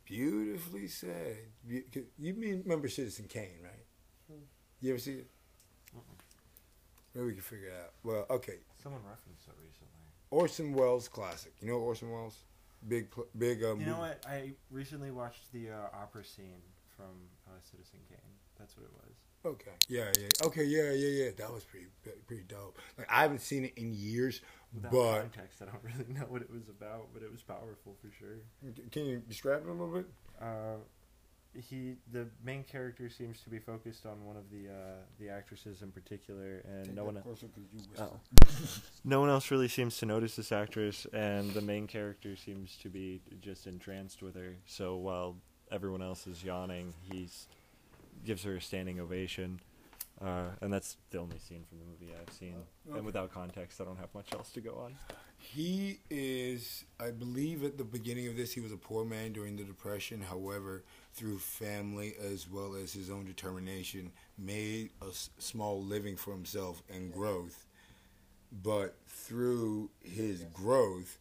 Beautifully 0.06 0.88
said. 0.88 1.38
Be- 1.68 1.82
'cause 1.82 2.04
You 2.20 2.34
mean 2.34 2.62
remember 2.64 2.90
Citizen 2.90 3.26
Kane, 3.28 3.60
right? 3.64 3.86
Hmm. 4.28 4.44
You 4.82 4.92
ever 4.92 5.00
see 5.00 5.14
it? 5.20 5.28
Maybe 7.16 7.28
we 7.28 7.34
can 7.34 7.42
figure 7.42 7.68
it 7.68 7.74
out. 7.80 7.94
Well, 8.04 8.26
okay. 8.30 8.58
Someone 8.84 9.02
referenced 9.10 9.48
it 9.48 9.54
recently. 9.62 9.88
Orson 10.30 10.74
Welles 10.74 11.08
classic. 11.08 11.54
You 11.62 11.70
know 11.70 11.78
Orson 11.78 12.12
Welles? 12.12 12.38
Big, 12.88 13.10
pl- 13.10 13.28
big. 13.38 13.64
Uh, 13.64 13.76
You 13.76 13.86
know 13.86 14.00
what? 14.00 14.22
I 14.28 14.52
recently 14.70 15.10
watched 15.12 15.52
the 15.54 15.70
uh, 15.72 15.76
opera 15.94 16.26
scene 16.26 16.62
from 16.98 17.16
uh, 17.48 17.52
Citizen 17.62 18.00
Kane. 18.10 18.18
That's 18.60 18.76
what 18.78 18.86
it 18.86 18.92
was. 18.94 19.16
Okay. 19.46 19.72
Yeah, 19.88 20.12
yeah. 20.20 20.28
Okay, 20.48 20.64
yeah, 20.66 20.92
yeah, 20.92 21.24
yeah. 21.26 21.32
That 21.38 21.52
was 21.54 21.64
pretty, 21.64 21.88
pretty 22.28 22.44
dope. 22.44 22.78
Like 22.98 23.08
I 23.10 23.22
haven't 23.22 23.42
seen 23.42 23.66
it 23.66 23.74
in 23.78 23.94
years, 23.94 24.42
Without 24.74 24.92
but 24.92 25.20
context, 25.22 25.62
I 25.62 25.66
don't 25.66 25.84
really 25.84 26.14
know 26.20 26.26
what 26.28 26.42
it 26.42 26.50
was 26.52 26.68
about, 26.70 27.08
but 27.14 27.24
it 27.24 27.32
was 27.32 27.42
powerful 27.42 27.96
for 28.02 28.10
sure. 28.18 28.38
can 28.92 29.06
you 29.06 29.20
describe 29.28 29.64
it 29.66 29.70
a 29.70 29.72
little 29.72 29.94
bit? 29.94 30.06
Uh, 30.42 30.78
he, 31.56 31.96
the 32.12 32.28
main 32.44 32.64
character, 32.64 33.10
seems 33.10 33.42
to 33.42 33.50
be 33.50 33.60
focused 33.60 34.06
on 34.06 34.24
one 34.26 34.36
of 34.36 34.50
the 34.52 34.70
uh, 34.70 34.96
the 35.20 35.30
actresses 35.30 35.82
in 35.82 35.92
particular, 35.92 36.64
and 36.66 36.96
no 36.96 37.04
one, 37.06 37.22
oh. 38.00 38.20
no 39.04 39.20
one 39.20 39.30
else 39.30 39.52
really 39.52 39.68
seems 39.68 39.98
to 39.98 40.06
notice 40.06 40.36
this 40.36 40.52
actress, 40.52 41.06
and 41.14 41.52
the 41.52 41.62
main 41.62 41.88
character 41.88 42.36
seems 42.36 42.78
to 42.78 42.90
be 42.90 43.22
just 43.42 43.68
entranced 43.68 44.22
with 44.22 44.36
her. 44.36 44.56
So 44.66 44.96
while 44.96 45.36
everyone 45.72 46.02
else 46.02 46.28
is 46.28 46.44
yawning, 46.44 46.94
he's 47.12 47.48
gives 48.26 48.44
her 48.44 48.56
a 48.56 48.62
standing 48.62 49.00
ovation. 49.00 49.60
Uh, 50.24 50.52
and 50.62 50.72
that's 50.72 50.96
the 51.10 51.18
only 51.20 51.38
scene 51.38 51.66
from 51.68 51.80
the 51.80 51.86
movie 51.86 52.14
I've 52.20 52.34
seen. 52.34 52.56
Okay. 52.88 52.98
And 52.98 53.06
without 53.06 53.34
context, 53.34 53.82
I 53.82 53.84
don't 53.84 53.98
have 53.98 54.14
much 54.14 54.34
else 54.34 54.52
to 54.52 54.62
go 54.62 54.76
on. 54.86 54.96
He 55.38 56.00
is, 56.10 56.86
I 57.00 57.12
believe, 57.12 57.64
at 57.66 57.78
the 57.78 57.84
beginning 57.84 58.28
of 58.28 58.38
this, 58.38 58.54
he 58.54 58.62
was 58.62 58.72
a 58.72 58.78
poor 58.78 59.04
man 59.04 59.34
during 59.34 59.58
the 59.58 59.64
Depression. 59.64 60.22
However, 60.22 60.84
through 61.14 61.40
family 61.40 62.16
as 62.22 62.50
well 62.50 62.76
as 62.76 62.94
his 62.94 63.10
own 63.10 63.26
determination, 63.26 64.12
made 64.38 64.92
a 65.02 65.08
s- 65.10 65.30
small 65.40 65.84
living 65.84 66.16
for 66.16 66.32
himself 66.32 66.82
and 66.90 67.12
growth. 67.12 67.66
But 68.64 68.96
through 69.08 69.90
his 70.02 70.44
growth, 70.54 71.18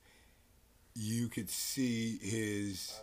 you 0.94 1.28
could 1.28 1.50
see 1.50 2.18
his 2.18 3.00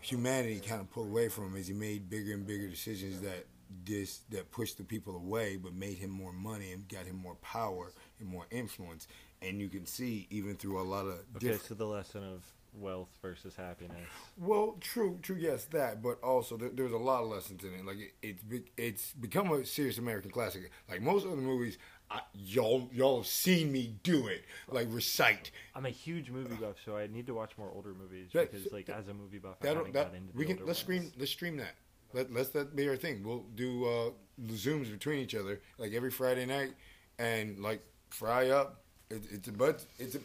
humanity 0.00 0.60
kind 0.60 0.80
of 0.80 0.90
pull 0.90 1.04
away 1.04 1.28
from 1.28 1.44
him 1.46 1.56
as 1.56 1.66
he 1.68 1.74
made 1.74 2.08
bigger 2.08 2.32
and 2.32 2.46
bigger 2.46 2.68
decisions 2.68 3.20
that 3.22 3.46
dis 3.84 4.20
that 4.30 4.50
pushed 4.50 4.78
the 4.78 4.84
people 4.84 5.16
away, 5.16 5.56
but 5.56 5.74
made 5.74 5.98
him 5.98 6.10
more 6.10 6.32
money 6.32 6.72
and 6.72 6.88
got 6.88 7.04
him 7.06 7.16
more 7.16 7.34
power 7.36 7.92
and 8.20 8.28
more 8.28 8.46
influence. 8.50 9.06
And 9.42 9.60
you 9.60 9.68
can 9.68 9.86
see 9.86 10.26
even 10.30 10.56
through 10.56 10.80
a 10.80 10.82
lot 10.82 11.06
of 11.06 11.12
Okay, 11.36 11.38
different. 11.40 11.62
so 11.62 11.74
the 11.74 11.86
lesson 11.86 12.24
of 12.24 12.42
wealth 12.74 13.08
versus 13.22 13.54
happiness. 13.56 13.96
Well, 14.36 14.76
true, 14.80 15.18
true, 15.22 15.36
yes, 15.36 15.64
that, 15.66 16.02
but 16.02 16.22
also 16.22 16.56
there, 16.56 16.70
there's 16.70 16.92
a 16.92 16.96
lot 16.98 17.22
of 17.22 17.28
lessons 17.28 17.62
in 17.64 17.72
it. 17.74 17.84
Like 17.86 17.98
it, 17.98 18.12
it's 18.22 18.42
be, 18.42 18.62
it's 18.76 19.12
become 19.14 19.50
a 19.52 19.64
serious 19.64 19.98
American 19.98 20.30
classic. 20.30 20.70
Like 20.88 21.00
most 21.02 21.26
other 21.26 21.36
movies, 21.36 21.78
I, 22.10 22.20
y'all 22.34 22.88
y'all 22.92 23.18
have 23.18 23.26
seen 23.26 23.70
me 23.72 23.94
do 24.02 24.26
it, 24.28 24.44
like 24.68 24.86
recite. 24.90 25.50
I'm 25.74 25.86
a 25.86 25.90
huge 25.90 26.30
movie 26.30 26.54
buff, 26.56 26.76
so 26.84 26.96
I 26.96 27.06
need 27.06 27.26
to 27.26 27.34
watch 27.34 27.52
more 27.58 27.70
older 27.74 27.94
movies 27.94 28.28
That- 28.32 28.50
because, 28.50 28.70
like, 28.72 28.88
as 28.88 29.08
a 29.08 29.14
movie 29.14 29.38
buff, 29.38 29.56
I 29.62 29.66
That, 29.66 29.76
haven't 29.76 29.92
that 29.94 30.12
got 30.12 30.14
into 30.16 30.32
we 30.36 30.44
can 30.46 30.58
let's 30.66 30.78
stream 30.78 31.12
let's 31.18 31.30
stream 31.30 31.56
that. 31.58 31.74
Let 32.12 32.32
let's 32.32 32.50
that 32.50 32.74
be 32.74 32.88
our 32.88 32.96
thing. 32.96 33.22
We'll 33.24 33.44
do 33.54 33.84
uh, 33.84 34.10
zooms 34.52 34.90
between 34.90 35.20
each 35.20 35.34
other 35.34 35.60
like 35.78 35.92
every 35.92 36.10
Friday 36.10 36.46
night, 36.46 36.72
and 37.18 37.58
like 37.58 37.82
fry 38.10 38.50
up. 38.50 38.82
It, 39.10 39.22
it's 39.30 39.48
a 39.48 39.52
bud. 39.52 39.82
It's 39.98 40.14
a 40.14 40.20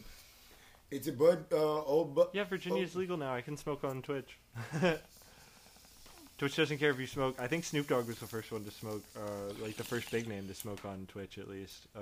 it's 0.91 1.07
a 1.07 1.11
bud. 1.11 1.45
Uh, 1.51 1.81
old 1.83 2.15
bud. 2.15 2.27
Yeah, 2.33 2.45
Virginia's 2.45 2.95
oh, 2.95 2.99
legal 2.99 3.17
now. 3.17 3.33
I 3.33 3.41
can 3.41 3.57
smoke 3.57 3.83
on 3.83 4.01
Twitch. 4.01 4.37
Twitch 6.43 6.57
doesn't 6.57 6.77
care 6.77 6.89
if 6.89 6.99
you 6.99 7.07
smoke. 7.07 7.37
I 7.39 7.47
think 7.47 7.63
Snoop 7.63 7.87
Dogg 7.87 8.05
was 8.05 8.19
the 8.19 8.27
first 8.27 8.51
one 8.51 8.65
to 8.65 8.71
smoke, 8.71 9.01
uh, 9.15 9.53
like 9.61 9.77
the 9.77 9.83
first 9.85 10.11
big 10.11 10.27
name 10.27 10.45
to 10.49 10.53
smoke 10.53 10.83
on 10.83 11.05
Twitch, 11.07 11.37
at 11.37 11.47
least. 11.47 11.87
Uh, 11.95 11.99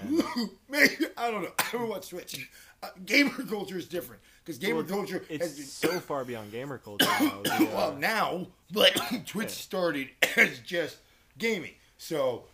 and 0.00 0.18
Man, 0.70 0.88
I 1.18 1.30
don't 1.30 1.42
know. 1.42 1.50
I 1.58 1.72
don't 1.72 1.86
watch 1.90 2.08
Twitch. 2.08 2.48
Uh, 2.82 2.88
gamer 3.04 3.28
culture 3.50 3.76
is 3.76 3.86
different 3.86 4.22
because 4.42 4.56
gamer 4.56 4.76
Well, 4.76 4.84
culture 4.86 5.18
has 5.28 5.28
been 5.28 5.40
it's 5.42 5.70
so 5.70 6.00
far 6.00 6.24
beyond 6.24 6.52
gamer 6.52 6.78
culture 6.84 7.04
now. 7.20 7.42
The, 7.44 7.52
uh, 7.70 7.76
well 7.76 7.96
now, 7.96 8.46
but 8.72 8.94
Twitch 9.26 9.48
Yeah. 9.48 9.54
started 9.54 10.08
as 10.38 10.58
just 10.60 10.96
gaming. 11.36 11.72
So, 11.98 12.44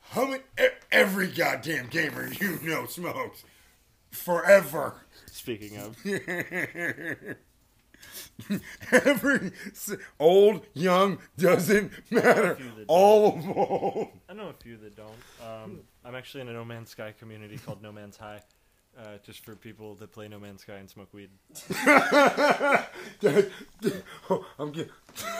how 0.00 0.26
many? 0.26 0.42
Every 0.90 1.28
goddamn 1.28 1.86
gamer 1.90 2.28
you 2.40 2.58
know 2.64 2.86
smokes 2.86 3.44
forever. 4.10 4.96
speaking 5.26 5.76
of, 5.76 5.96
Every 8.92 9.52
old, 10.18 10.66
young 10.74 11.18
doesn't 11.38 11.92
matter. 12.10 12.58
All 12.88 13.28
of 13.28 13.42
them. 13.42 14.08
I 14.28 14.34
know 14.34 14.48
a 14.48 14.52
few 14.52 14.76
that 14.78 14.96
don't. 14.96 15.10
Um, 15.42 15.80
I'm 16.04 16.14
actually 16.14 16.42
in 16.42 16.48
a 16.48 16.52
No 16.52 16.64
Man's 16.64 16.90
Sky 16.90 17.14
community 17.18 17.58
called 17.58 17.82
No 17.82 17.92
Man's 17.92 18.16
High, 18.16 18.42
uh, 18.98 19.18
just 19.22 19.44
for 19.44 19.54
people 19.54 19.94
that 19.96 20.12
play 20.12 20.28
No 20.28 20.38
Man's 20.38 20.62
Sky 20.62 20.74
and 20.74 20.88
smoke 20.88 21.12
weed. 21.12 21.30
Oh, 24.30 24.46
I'm 24.58 24.72
getting. 24.72 24.92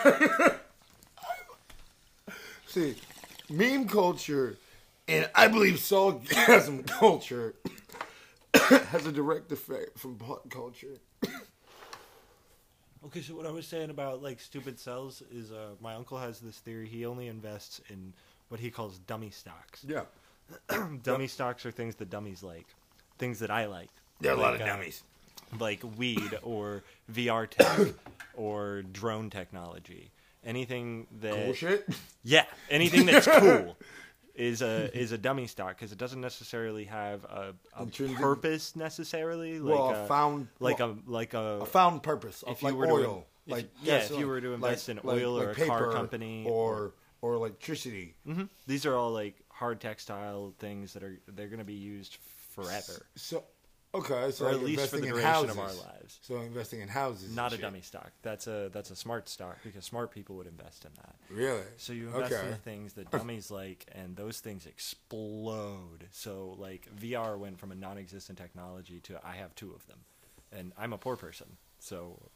See, 2.67 2.95
meme 3.51 3.87
culture 3.87 4.57
and 5.09 5.29
I 5.35 5.49
believe 5.49 5.79
sarcasm 5.79 6.85
culture 6.85 7.55
has 8.55 9.07
a 9.07 9.13
direct 9.13 9.51
effect 9.53 9.99
from 9.99 10.17
pop 10.17 10.49
culture. 10.51 10.99
Okay, 13.07 13.21
so 13.21 13.35
what 13.35 13.47
I 13.47 13.51
was 13.51 13.67
saying 13.67 13.91
about 13.91 14.23
like 14.23 14.41
stupid 14.41 14.79
sells 14.79 15.23
is 15.33 15.51
uh, 15.51 15.71
my 15.81 15.95
uncle 15.95 16.19
has 16.19 16.39
this 16.41 16.59
theory. 16.59 16.87
He 16.87 17.05
only 17.05 17.29
invests 17.29 17.81
in 17.91 18.13
what 18.49 18.61
he 18.61 18.71
calls 18.71 18.99
dummy 18.99 19.31
stocks. 19.31 19.85
Yeah. 19.87 20.03
dummy 21.03 21.27
stocks 21.27 21.65
are 21.67 21.71
things 21.71 21.97
that 21.97 22.11
dummies 22.11 22.43
like, 22.43 22.67
things 23.19 23.39
that 23.41 23.51
I 23.51 23.67
like. 23.67 23.89
There 24.21 24.33
are 24.33 24.37
a 24.37 24.41
lot 24.41 24.53
Like, 24.53 24.61
of 24.61 24.67
uh, 24.69 24.71
dummies. 24.77 25.03
like 25.59 25.83
weed 25.97 26.39
or 26.43 26.85
VR 27.13 27.49
tech 27.49 27.95
or 28.35 28.83
drone 28.83 29.31
technology. 29.31 30.11
Anything 30.45 31.07
that 31.21 31.35
Bullshit. 31.45 31.89
yeah, 32.25 32.45
anything 32.71 33.07
that's 33.07 33.27
cool 33.27 33.77
is 34.35 34.63
a 34.63 34.97
is 34.99 35.13
a 35.13 35.19
dummy 35.19 35.47
stock 35.47 35.77
because 35.77 35.93
it 35.93 35.99
doesn't 35.99 36.21
necessarily 36.21 36.85
have 36.85 37.25
a, 37.25 37.55
a 37.77 37.87
purpose 37.87 38.75
necessarily. 38.77 39.59
Like 39.59 39.79
Well, 39.79 39.91
a, 40.05 40.07
found- 40.07 40.49
like 40.61 40.79
well, 40.79 40.99
a 41.07 41.11
like 41.11 41.35
a, 41.35 41.59
A 41.63 41.67
found 41.67 42.03
purpose 42.03 42.43
of 42.43 42.57
If 42.57 42.63
you 42.63 42.69
like 42.69 42.77
were 42.77 42.87
to- 42.87 42.93
oil, 42.93 43.27
if- 43.47 43.53
like 43.53 43.71
yeah, 43.83 43.97
if 43.99 44.11
you 44.11 44.27
were 44.27 44.41
to 44.41 44.53
invest 44.55 44.89
in 44.89 45.01
oil 45.05 45.33
like 45.39 45.47
or 45.49 45.51
a 45.63 45.67
car 45.67 45.93
company 45.93 46.45
or 46.47 46.95
or 47.21 47.35
electricity. 47.35 48.15
Mhm. 48.27 48.49
These 48.67 48.87
are 48.87 48.95
all 48.95 49.11
like 49.13 49.37
hard 49.49 49.81
textile 49.81 50.55
things 50.59 50.93
that 50.95 51.03
are 51.03 51.19
they're 51.29 51.49
going 51.49 51.59
to 51.59 51.65
be 51.65 51.75
used 51.75 52.17
forever, 52.55 53.07
So 53.17 53.45
okay, 53.95 54.31
so 54.31 54.47
or 54.47 54.53
like 54.53 54.61
at 54.61 54.65
least 54.65 54.91
for 54.91 54.97
the 54.97 55.07
duration 55.07 55.51
of 55.51 55.59
our 55.59 55.67
lives. 55.67 56.19
So 56.23 56.37
investing 56.37 56.81
in 56.81 56.89
houses, 56.89 57.35
Not 57.35 57.53
a 57.53 57.57
shit. 57.57 57.63
dummy 57.63 57.81
stock. 57.81 58.13
That's 58.23 58.47
a 58.47 58.71
that's 58.73 58.91
a 58.91 58.97
smart 58.97 59.29
stock 59.29 59.59
because 59.65 59.85
smart 59.85 60.11
people 60.11 60.37
would 60.37 60.47
invest 60.47 60.85
in 60.85 60.91
that. 60.97 61.17
Really? 61.31 61.63
So 61.77 61.93
you 61.93 62.09
invest 62.09 62.33
okay. 62.33 62.45
in 62.45 62.51
the 62.51 62.57
things 62.57 62.95
that 62.95 63.11
dummies 63.11 63.51
like, 63.51 63.87
and 63.93 64.17
those 64.17 64.41
things 64.41 64.67
explode. 64.67 66.09
So 66.11 66.57
like 66.59 66.89
VR 66.95 67.39
went 67.39 67.59
from 67.59 67.73
a 67.73 67.75
non-existent 67.75 68.39
technology 68.39 69.01
to 69.01 69.21
I 69.25 69.37
have 69.37 69.55
two 69.55 69.73
of 69.73 69.87
them, 69.87 69.99
and 70.53 70.73
I'm 70.77 70.93
a 70.93 70.99
poor 70.99 71.17
person. 71.17 71.57
So 71.79 72.31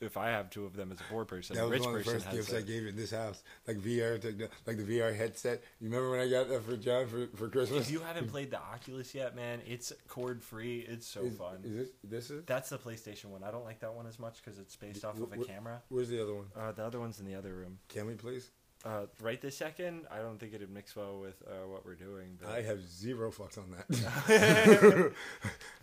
if 0.00 0.16
I 0.16 0.28
have 0.28 0.50
two 0.50 0.64
of 0.64 0.74
them 0.74 0.92
as 0.92 1.00
a 1.00 1.04
poor 1.04 1.24
person, 1.24 1.56
That 1.56 1.64
was 1.64 1.72
rich 1.72 1.82
one 1.82 1.94
of 1.94 2.04
the 2.04 2.04
person 2.04 2.20
first 2.20 2.36
gifts 2.36 2.54
I 2.54 2.62
gave 2.62 2.86
in 2.86 2.96
this 2.96 3.10
house, 3.10 3.42
like 3.66 3.78
VR, 3.78 4.22
like 4.66 4.76
the 4.76 4.82
VR 4.82 5.16
headset. 5.16 5.62
You 5.80 5.88
remember 5.88 6.10
when 6.10 6.20
I 6.20 6.28
got 6.28 6.48
that 6.48 6.64
for 6.64 6.76
John 6.76 7.06
for, 7.06 7.26
for 7.36 7.48
Christmas? 7.48 7.86
If 7.86 7.92
you 7.92 8.00
haven't 8.00 8.28
played 8.28 8.50
the 8.50 8.60
Oculus 8.60 9.14
yet, 9.14 9.36
man, 9.36 9.60
it's 9.66 9.92
cord 10.08 10.42
free. 10.42 10.80
It's 10.88 11.06
so 11.06 11.22
is, 11.22 11.36
fun. 11.36 11.58
Is 11.62 11.72
this 11.72 11.88
this 12.02 12.30
is? 12.30 12.44
That's 12.46 12.70
the 12.70 12.78
PlayStation 12.78 13.26
one. 13.26 13.44
I 13.44 13.50
don't 13.50 13.64
like 13.64 13.80
that 13.80 13.94
one 13.94 14.06
as 14.06 14.18
much 14.18 14.42
because 14.42 14.58
it's 14.58 14.76
based 14.76 15.04
off 15.04 15.20
of 15.20 15.32
a 15.32 15.44
camera. 15.44 15.82
Where's 15.88 16.08
the 16.08 16.22
other 16.22 16.34
one? 16.34 16.46
Uh, 16.56 16.72
the 16.72 16.84
other 16.84 17.00
one's 17.00 17.20
in 17.20 17.26
the 17.26 17.34
other 17.34 17.54
room. 17.54 17.78
Can 17.88 18.06
we 18.06 18.14
please? 18.14 18.50
Uh, 18.82 19.02
right 19.20 19.38
this 19.42 19.58
second, 19.58 20.06
I 20.10 20.20
don't 20.20 20.38
think 20.38 20.54
it'd 20.54 20.70
mix 20.70 20.96
well 20.96 21.18
with 21.20 21.42
uh, 21.46 21.68
what 21.68 21.84
we're 21.84 21.94
doing. 21.94 22.38
But 22.40 22.50
I 22.50 22.62
have 22.62 22.80
zero 22.90 23.30
fucks 23.30 23.58
on 23.58 23.66
that. 23.72 25.12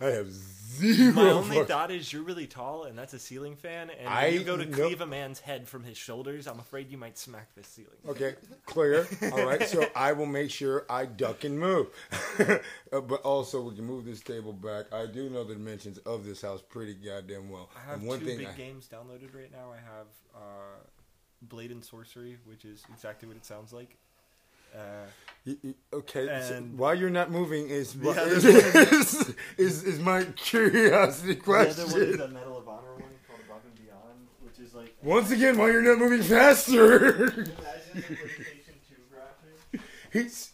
I 0.00 0.06
have 0.06 0.32
zero. 0.32 1.12
My 1.12 1.30
only 1.30 1.58
fuck- 1.58 1.68
thought 1.68 1.90
is 1.92 2.12
you're 2.12 2.24
really 2.24 2.48
tall, 2.48 2.84
and 2.84 2.98
that's 2.98 3.14
a 3.14 3.18
ceiling 3.20 3.54
fan. 3.54 3.90
And 3.90 4.08
I 4.08 4.26
you 4.26 4.42
go 4.42 4.56
to 4.56 4.66
cleave 4.66 5.00
a 5.00 5.06
man's 5.06 5.38
head 5.38 5.68
from 5.68 5.84
his 5.84 5.96
shoulders, 5.96 6.48
I'm 6.48 6.58
afraid 6.58 6.90
you 6.90 6.98
might 6.98 7.16
smack 7.16 7.54
the 7.54 7.62
ceiling. 7.62 7.98
Okay, 8.08 8.34
clear. 8.66 9.06
All 9.30 9.46
right, 9.46 9.62
so 9.68 9.86
I 9.94 10.12
will 10.12 10.26
make 10.26 10.50
sure 10.50 10.84
I 10.90 11.06
duck 11.06 11.44
and 11.44 11.58
move. 11.58 11.88
Uh, 12.90 13.02
but 13.02 13.20
also, 13.20 13.60
we 13.60 13.74
can 13.76 13.84
move 13.84 14.06
this 14.06 14.20
table 14.20 14.50
back. 14.50 14.90
I 14.94 15.04
do 15.04 15.28
know 15.28 15.44
the 15.44 15.52
dimensions 15.52 15.98
of 15.98 16.24
this 16.24 16.40
house 16.40 16.62
pretty 16.66 16.94
goddamn 16.94 17.50
well. 17.50 17.68
I 17.76 17.90
have 17.90 17.98
and 17.98 18.08
one 18.08 18.18
two 18.20 18.24
thing 18.24 18.38
big 18.38 18.46
I, 18.46 18.52
games 18.52 18.88
downloaded 18.90 19.34
right 19.34 19.52
now. 19.52 19.70
I 19.70 19.76
have 19.76 20.06
uh, 20.34 20.78
Blade 21.42 21.70
and 21.70 21.84
Sorcery, 21.84 22.38
which 22.44 22.64
is 22.64 22.84
exactly 22.92 23.28
what 23.28 23.36
it 23.36 23.44
sounds 23.44 23.72
like. 23.72 23.96
Uh, 24.74 24.78
Y- 25.46 25.56
y- 25.64 25.74
Okay, 25.94 26.26
so 26.46 26.60
why 26.76 26.92
you're 26.92 27.08
not 27.08 27.30
moving 27.30 27.68
is 27.68 27.94
The 27.94 28.10
other 28.10 28.22
is, 28.34 29.34
is, 29.56 29.82
is 29.84 29.98
my 29.98 30.24
curiosity 30.36 31.34
the 31.34 31.40
question. 31.40 31.84
other 31.84 31.92
one 31.92 32.02
is 32.02 32.20
a 32.20 32.28
Medal 32.28 32.58
of 32.58 32.68
Honor 32.68 32.92
one 32.92 33.02
called 33.26 33.40
Above 33.46 33.62
and 33.64 33.74
Beyond, 33.76 34.26
which 34.42 34.58
is 34.58 34.74
like 34.74 34.94
Once 35.02 35.30
again, 35.30 35.56
why 35.56 35.70
you're 35.70 35.80
not 35.82 35.98
moving 35.98 36.22
faster? 36.22 37.06
imagine 37.06 37.46
the 37.94 38.02
PlayStation 38.02 38.76
2 39.72 39.80
graphics. 39.80 39.80
He's 40.12 40.52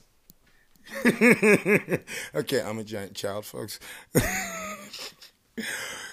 okay. 2.36 2.60
I'm 2.62 2.78
a 2.78 2.84
giant 2.84 3.14
child, 3.14 3.46
folks. 3.46 3.80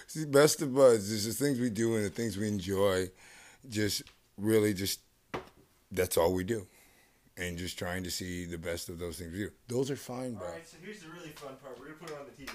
See, 0.08 0.26
best 0.26 0.62
of 0.62 0.74
buds 0.74 1.12
is 1.12 1.26
the 1.26 1.34
things 1.46 1.60
we 1.60 1.70
do 1.70 1.96
and 1.96 2.06
the 2.06 2.10
things 2.10 2.38
we 2.38 2.48
enjoy. 2.48 3.10
Just 3.70 4.04
really, 4.42 4.74
just 4.74 5.00
that's 5.92 6.18
all 6.18 6.34
we 6.34 6.44
do, 6.44 6.66
and 7.38 7.58
just 7.58 7.78
trying 7.78 8.04
to 8.04 8.12
see 8.12 8.46
the 8.46 8.58
best 8.58 8.90
of 8.90 9.00
those 9.00 9.18
things. 9.20 9.50
Those 9.68 9.90
are 9.92 9.96
fine, 9.96 10.34
bro. 10.34 10.48
Alright, 10.48 10.68
so 10.68 10.78
here's 10.84 11.00
the 11.00 11.10
really 11.10 11.30
fun 11.30 11.54
part. 11.62 11.80
We're 11.80 11.86
gonna 11.86 11.98
put 11.98 12.10
it 12.10 12.18
on 12.20 12.26
the 12.26 12.44
TV. 12.44 12.52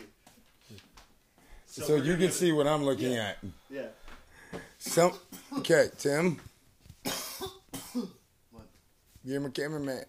So, 1.66 1.96
we're 1.96 2.04
you 2.04 2.16
can 2.16 2.30
see 2.30 2.52
what 2.52 2.66
I'm 2.66 2.84
looking 2.84 3.12
Yeah. 3.12 3.32
at. 3.32 3.38
Yeah. 3.70 4.60
Some 4.78 5.12
okay, 5.58 5.88
Tim. 5.98 6.40
You're 9.24 9.40
my 9.40 9.48
cameraman. 9.48 10.04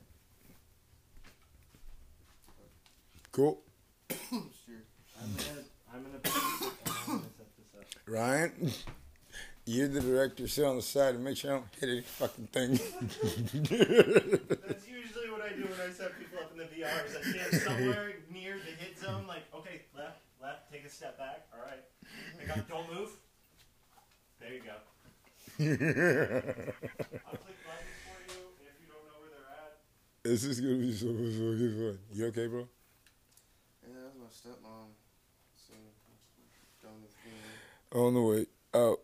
Cool. 3.31 3.59
I'm 4.09 4.17
gonna, 4.31 4.49
I'm 5.93 6.03
gonna, 6.03 6.19
put 6.23 6.33
I'm 6.87 7.17
gonna 7.17 7.21
set 7.35 7.57
this 7.57 7.79
up. 7.79 7.85
Ryan, 8.07 8.71
you're 9.67 9.89
the 9.89 9.99
director. 9.99 10.47
Sit 10.47 10.63
on 10.63 10.77
the 10.77 10.82
side 10.82 11.15
and 11.15 11.23
make 11.23 11.36
sure 11.36 11.51
I 11.51 11.56
don't 11.56 11.65
hit 11.80 11.89
any 11.89 12.01
fucking 12.01 12.47
thing. 12.47 12.69
That's 14.65 14.88
usually 14.88 15.30
what 15.30 15.41
I 15.41 15.49
do 15.49 15.63
when 15.67 15.82
I 15.84 15.91
set 15.91 16.17
people 16.17 16.39
up 16.39 16.51
in 16.53 16.58
the 16.58 16.63
VR. 16.63 17.06
Is 17.06 17.15
I 17.17 17.21
stand 17.21 17.62
somewhere 17.62 18.13
near 18.32 18.56
the 18.56 18.71
hit 18.84 18.97
zone, 18.97 19.27
like, 19.27 19.43
okay, 19.53 19.82
left, 19.95 20.21
left, 20.41 20.71
take 20.71 20.86
a 20.86 20.89
step 20.89 21.17
back. 21.17 21.47
All 21.53 21.60
right, 21.60 21.84
I 22.41 22.45
got, 22.47 22.69
don't 22.69 22.93
move. 22.93 23.10
There 24.39 24.53
you 24.53 24.62
go. 24.62 24.71
I'll 25.60 25.65
click 25.65 27.58
buttons 27.65 27.97
for 28.06 28.19
you 28.23 28.39
if 28.63 28.77
you 28.80 28.88
don't 28.88 29.03
know 29.03 29.19
where 29.19 29.32
they're 29.36 29.51
at. 29.51 30.23
this 30.23 30.45
is 30.45 30.62
gonna 30.62 30.75
be 30.77 30.93
so 30.93 31.08
fucking 31.08 31.75
fun. 31.75 31.99
You 32.13 32.25
okay, 32.27 32.47
bro? 32.47 32.67
Yeah, 33.84 33.95
that's 34.03 34.15
my 34.15 34.27
stepmom. 34.32 34.95
So, 35.58 35.73
done 36.82 37.01
with 37.01 37.12
the 37.91 37.97
On 37.97 38.13
the 38.13 38.21
way 38.21 38.45
out. 38.73 38.99